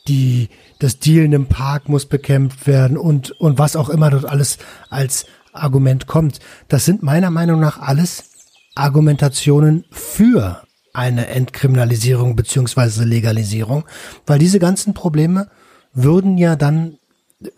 [0.09, 4.59] die das Dealen im Park muss bekämpft werden und und was auch immer dort alles
[4.89, 6.39] als Argument kommt.
[6.69, 8.31] Das sind meiner Meinung nach alles
[8.75, 13.85] Argumentationen für eine Entkriminalisierung beziehungsweise Legalisierung,
[14.27, 15.49] weil diese ganzen Probleme
[15.93, 16.99] würden ja dann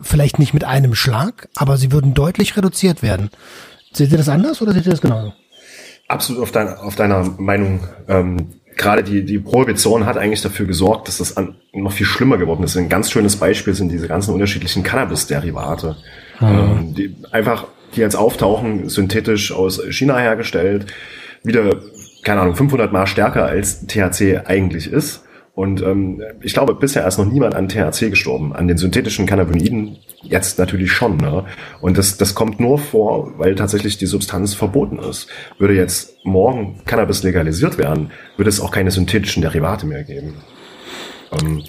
[0.01, 3.29] vielleicht nicht mit einem Schlag, aber sie würden deutlich reduziert werden.
[3.93, 5.33] Seht ihr das anders oder seht ihr das genauso?
[6.07, 7.87] Absolut auf, dein, auf deiner Meinung.
[8.07, 12.37] Ähm, gerade die, die Prohibition hat eigentlich dafür gesorgt, dass das an, noch viel schlimmer
[12.37, 12.75] geworden ist.
[12.77, 15.97] Ein ganz schönes Beispiel sind diese ganzen unterschiedlichen Cannabis-Derivate.
[16.41, 17.65] Ähm, die einfach,
[17.95, 20.87] die jetzt auftauchen, synthetisch aus China hergestellt,
[21.43, 21.75] wieder,
[22.23, 27.17] keine Ahnung, 500 mal stärker als THC eigentlich ist und ähm, ich glaube, bisher ist
[27.17, 28.53] noch niemand an THC gestorben.
[28.53, 31.17] An den synthetischen Cannabinoiden jetzt natürlich schon.
[31.17, 31.45] Ne?
[31.81, 35.27] Und das, das kommt nur vor, weil tatsächlich die Substanz verboten ist.
[35.57, 40.35] Würde jetzt morgen Cannabis legalisiert werden, würde es auch keine synthetischen Derivate mehr geben.
[41.31, 41.63] Ähm,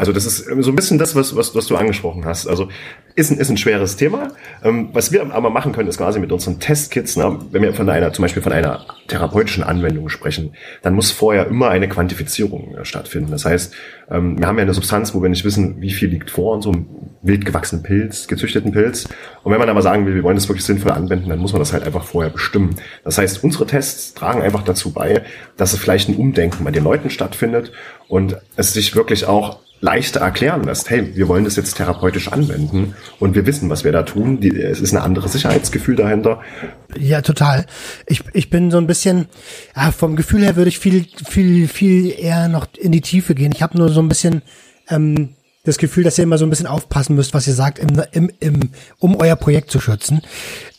[0.00, 2.46] also das ist so ein bisschen das, was, was, was du angesprochen hast.
[2.46, 2.70] Also
[3.16, 4.28] ist ein, ist ein schweres Thema.
[4.64, 7.86] Ähm, was wir aber machen können, ist quasi mit unseren Testkits, ne, wenn wir von
[7.90, 12.86] einer, zum Beispiel von einer therapeutischen Anwendung sprechen, dann muss vorher immer eine Quantifizierung äh,
[12.86, 13.30] stattfinden.
[13.30, 13.74] Das heißt,
[14.10, 16.62] ähm, wir haben ja eine Substanz, wo wir nicht wissen, wie viel liegt vor in
[16.62, 16.86] so einem
[17.20, 19.06] wild gewachsenen Pilz, gezüchteten Pilz.
[19.42, 21.60] Und wenn man aber sagen will, wir wollen das wirklich sinnvoll anwenden, dann muss man
[21.60, 22.74] das halt einfach vorher bestimmen.
[23.04, 25.24] Das heißt, unsere Tests tragen einfach dazu bei,
[25.58, 27.72] dass es vielleicht ein Umdenken bei den Leuten stattfindet
[28.08, 32.94] und es sich wirklich auch leichter erklären lässt, hey, wir wollen das jetzt therapeutisch anwenden
[33.18, 34.40] und wir wissen, was wir da tun.
[34.40, 36.40] Die, es ist ein anderes Sicherheitsgefühl dahinter.
[36.98, 37.66] Ja, total.
[38.06, 39.26] Ich, ich bin so ein bisschen,
[39.74, 43.52] ja, vom Gefühl her würde ich viel, viel, viel eher noch in die Tiefe gehen.
[43.54, 44.42] Ich habe nur so ein bisschen
[44.88, 45.30] ähm,
[45.64, 48.30] das Gefühl, dass ihr immer so ein bisschen aufpassen müsst, was ihr sagt, im, im,
[48.40, 50.20] im, um euer Projekt zu schützen.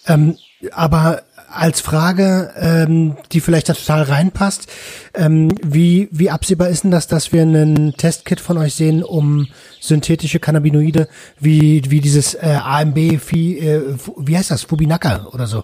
[0.07, 0.37] Ähm,
[0.71, 4.71] aber als Frage, ähm, die vielleicht da total reinpasst,
[5.13, 9.47] ähm, wie, wie absehbar ist denn das, dass wir einen Testkit von euch sehen, um
[9.79, 11.07] synthetische Cannabinoide
[11.39, 15.63] wie, wie dieses äh, AMB, wie, äh, wie heißt das, Fubinaka oder so?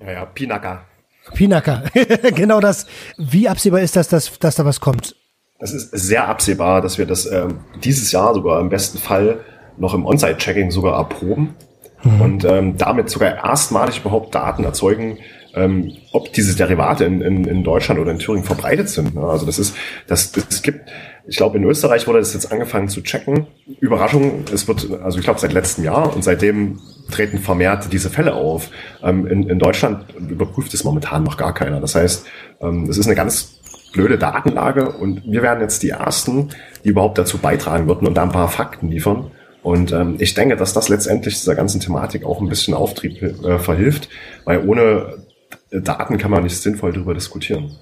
[0.00, 0.84] Ja, ja, Pinaka.
[1.34, 1.84] Pinaka,
[2.34, 2.86] genau das.
[3.16, 5.14] Wie absehbar ist das, dass, dass da was kommt?
[5.58, 9.40] Das ist sehr absehbar, dass wir das ähm, dieses Jahr sogar im besten Fall
[9.76, 11.54] noch im On-Site-Checking sogar erproben
[12.02, 12.20] mhm.
[12.20, 15.18] und ähm, damit sogar erstmalig überhaupt Daten erzeugen,
[15.54, 19.16] ähm, ob diese Derivate in, in, in Deutschland oder in Thüringen verbreitet sind.
[19.16, 19.76] Also das ist,
[20.06, 20.90] das, das gibt,
[21.26, 23.46] ich glaube, in Österreich wurde das jetzt angefangen zu checken.
[23.80, 26.80] Überraschung, es wird, also ich glaube, seit letztem Jahr und seitdem
[27.10, 28.70] treten vermehrt diese Fälle auf.
[29.02, 31.80] Ähm, in, in Deutschland überprüft es momentan noch gar keiner.
[31.80, 32.26] Das heißt,
[32.60, 33.58] ähm, es ist eine ganz
[33.92, 36.50] blöde Datenlage und wir werden jetzt die Ersten,
[36.84, 39.30] die überhaupt dazu beitragen würden und da ein paar Fakten liefern.
[39.62, 43.58] Und ähm, ich denke, dass das letztendlich dieser ganzen Thematik auch ein bisschen Auftrieb äh,
[43.58, 44.08] verhilft,
[44.44, 45.24] weil ohne
[45.70, 47.76] Daten kann man nicht sinnvoll darüber diskutieren.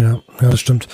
[0.00, 0.86] Ja, ja, das stimmt.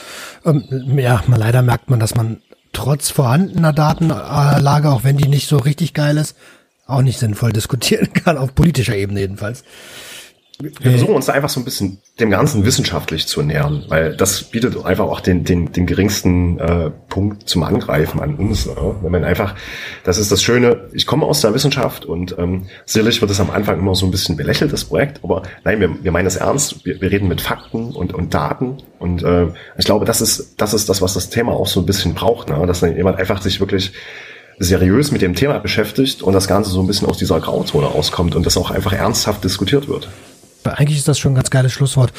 [0.45, 0.65] Ähm,
[0.97, 2.43] ja, man, leider merkt man, dass man
[2.73, 6.37] trotz vorhandener Datenlage, auch wenn die nicht so richtig geil ist,
[6.87, 9.65] auch nicht sinnvoll diskutieren kann, auf politischer Ebene jedenfalls.
[10.61, 14.45] Wir versuchen uns da einfach so ein bisschen dem Ganzen wissenschaftlich zu nähern, weil das
[14.45, 18.67] bietet einfach auch den, den, den geringsten äh, Punkt zum Angreifen an uns.
[18.67, 18.95] Ne?
[19.03, 19.57] Wenn man einfach,
[20.05, 23.51] das ist das Schöne, ich komme aus der Wissenschaft und ähm, sicherlich wird es am
[23.51, 26.85] Anfang immer so ein bisschen belächelt, das Projekt, aber nein, wir, wir meinen es ernst,
[26.85, 30.73] wir, wir reden mit Fakten und, und Daten und äh, ich glaube, das ist, das
[30.73, 32.65] ist das, was das Thema auch so ein bisschen braucht, ne?
[32.65, 33.93] dass dann jemand einfach sich wirklich
[34.61, 38.37] seriös mit dem Thema beschäftigt und das Ganze so ein bisschen aus dieser Grauzone rauskommt
[38.37, 40.09] und das auch einfach ernsthaft diskutiert wird.
[40.65, 42.13] Eigentlich ist das schon ein ganz geiles Schlusswort.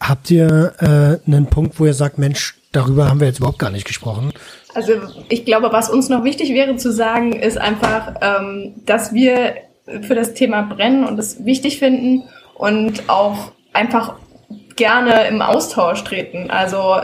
[0.00, 3.70] Habt ihr äh, einen Punkt, wo ihr sagt, Mensch, darüber haben wir jetzt überhaupt gar
[3.70, 4.32] nicht gesprochen?
[4.74, 4.92] Also
[5.28, 9.54] ich glaube, was uns noch wichtig wäre zu sagen, ist einfach, ähm, dass wir
[10.02, 12.22] für das Thema brennen und es wichtig finden
[12.54, 14.14] und auch einfach
[14.76, 16.50] gerne im Austausch treten.
[16.50, 17.00] Also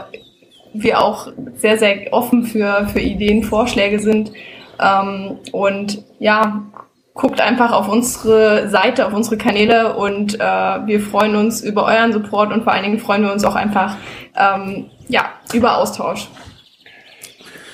[0.72, 4.32] wir auch sehr, sehr offen für, für Ideen, Vorschläge sind.
[4.80, 6.62] Ähm, und ja,
[7.16, 12.12] guckt einfach auf unsere Seite, auf unsere Kanäle und äh, wir freuen uns über euren
[12.12, 13.96] Support und vor allen Dingen freuen wir uns auch einfach
[14.36, 16.28] ähm, ja, über Austausch.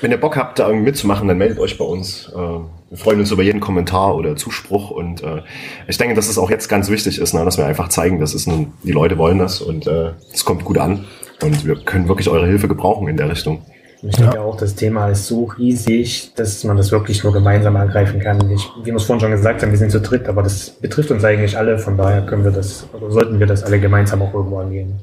[0.00, 2.28] Wenn ihr Bock habt, da mitzumachen, dann meldet euch bei uns.
[2.34, 5.42] Äh, wir freuen uns über jeden Kommentar oder Zuspruch und äh,
[5.88, 8.34] ich denke, dass es auch jetzt ganz wichtig ist, ne, dass wir einfach zeigen, dass
[8.34, 11.04] es nun, die Leute wollen das und äh, es kommt gut an
[11.42, 13.62] und wir können wirklich eure Hilfe gebrauchen in der Richtung.
[14.04, 14.42] Ich denke ja.
[14.42, 18.50] auch, das Thema ist so riesig, dass man das wirklich nur gemeinsam angreifen kann.
[18.50, 21.12] Ich, wie wir es vorhin schon gesagt haben, wir sind zu dritt, aber das betrifft
[21.12, 21.78] uns eigentlich alle.
[21.78, 24.94] Von daher können wir das, oder sollten wir das alle gemeinsam auch irgendwo angehen.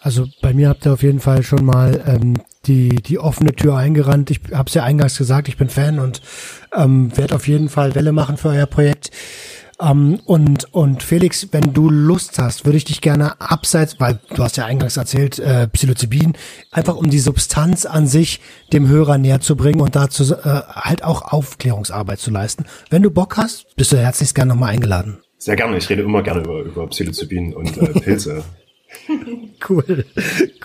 [0.00, 2.34] Also bei mir habt ihr auf jeden Fall schon mal ähm,
[2.66, 4.30] die, die offene Tür eingerannt.
[4.30, 6.22] Ich habe es ja eingangs gesagt, ich bin Fan und
[6.76, 9.10] ähm, werde auf jeden Fall Welle machen für euer Projekt.
[9.84, 14.42] Ähm, und, und Felix, wenn du Lust hast, würde ich dich gerne abseits, weil du
[14.42, 16.34] hast ja eingangs erzählt, äh, Psilocybin,
[16.70, 18.40] einfach um die Substanz an sich
[18.72, 22.64] dem Hörer näher zu bringen und dazu äh, halt auch Aufklärungsarbeit zu leisten.
[22.90, 25.18] Wenn du Bock hast, bist du herzlichst gerne nochmal eingeladen.
[25.38, 28.44] Sehr gerne, ich rede immer gerne über, über Psilocybin und äh, Pilze.
[29.68, 30.04] cool,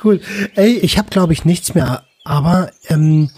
[0.03, 0.21] cool.
[0.55, 3.31] Ey, ich habe glaube ich nichts mehr, aber ähm,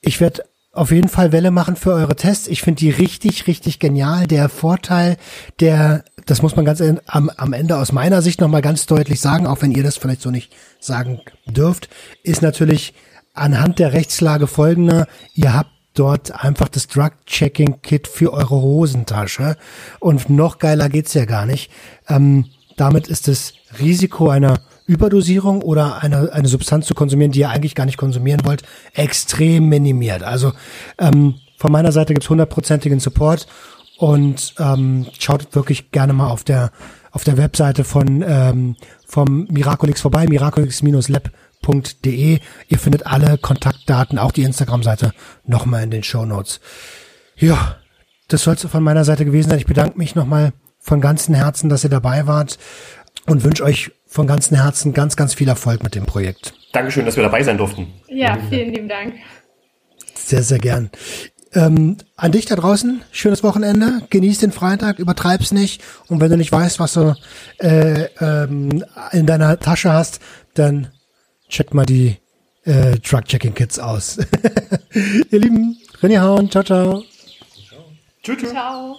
[0.00, 2.46] ich werde auf jeden Fall Welle machen für eure Tests.
[2.46, 4.26] Ich finde die richtig, richtig genial.
[4.26, 5.18] Der Vorteil,
[5.60, 9.46] der, das muss man ganz am, am Ende aus meiner Sicht nochmal ganz deutlich sagen,
[9.46, 11.90] auch wenn ihr das vielleicht so nicht sagen dürft,
[12.22, 12.94] ist natürlich
[13.34, 15.06] anhand der Rechtslage folgender.
[15.34, 19.58] Ihr habt dort einfach das Drug-Checking-Kit für eure Hosentasche.
[20.00, 21.70] Und noch geiler geht's ja gar nicht.
[22.08, 22.46] Ähm,
[22.78, 27.74] damit ist das Risiko einer Überdosierung oder eine, eine Substanz zu konsumieren, die ihr eigentlich
[27.74, 28.62] gar nicht konsumieren wollt,
[28.94, 30.22] extrem minimiert.
[30.22, 30.52] Also
[30.98, 33.46] ähm, von meiner Seite gibt's hundertprozentigen Support
[33.98, 36.72] und ähm, schaut wirklich gerne mal auf der
[37.12, 38.76] auf der Webseite von ähm,
[39.06, 42.40] vom Miraculix vorbei, miraculix-lab.de.
[42.68, 45.12] Ihr findet alle Kontaktdaten, auch die Instagram-Seite,
[45.44, 46.60] nochmal in den Show Notes.
[47.36, 47.76] Ja,
[48.28, 49.58] das soll es von meiner Seite gewesen sein.
[49.58, 52.58] Ich bedanke mich nochmal von ganzem Herzen, dass ihr dabei wart
[53.26, 56.52] und wünsche euch von ganzem Herzen ganz, ganz viel Erfolg mit dem Projekt.
[56.72, 57.86] Dankeschön, dass wir dabei sein durften.
[58.08, 59.14] Ja, vielen lieben Dank.
[60.14, 60.90] Sehr, sehr gern.
[61.54, 66.36] Ähm, an dich da draußen, schönes Wochenende, genieß den Freitag, übertreib's nicht und wenn du
[66.36, 67.14] nicht weißt, was du
[67.58, 70.20] äh, ähm, in deiner Tasche hast,
[70.54, 70.88] dann
[71.48, 72.16] check mal die
[72.64, 74.18] äh, Truck-Checking-Kits aus.
[75.30, 77.02] Ihr Lieben, René Hauen, ciao, ciao.
[78.22, 78.36] Ciao.
[78.36, 78.50] Tschüss.
[78.50, 78.98] Ciao.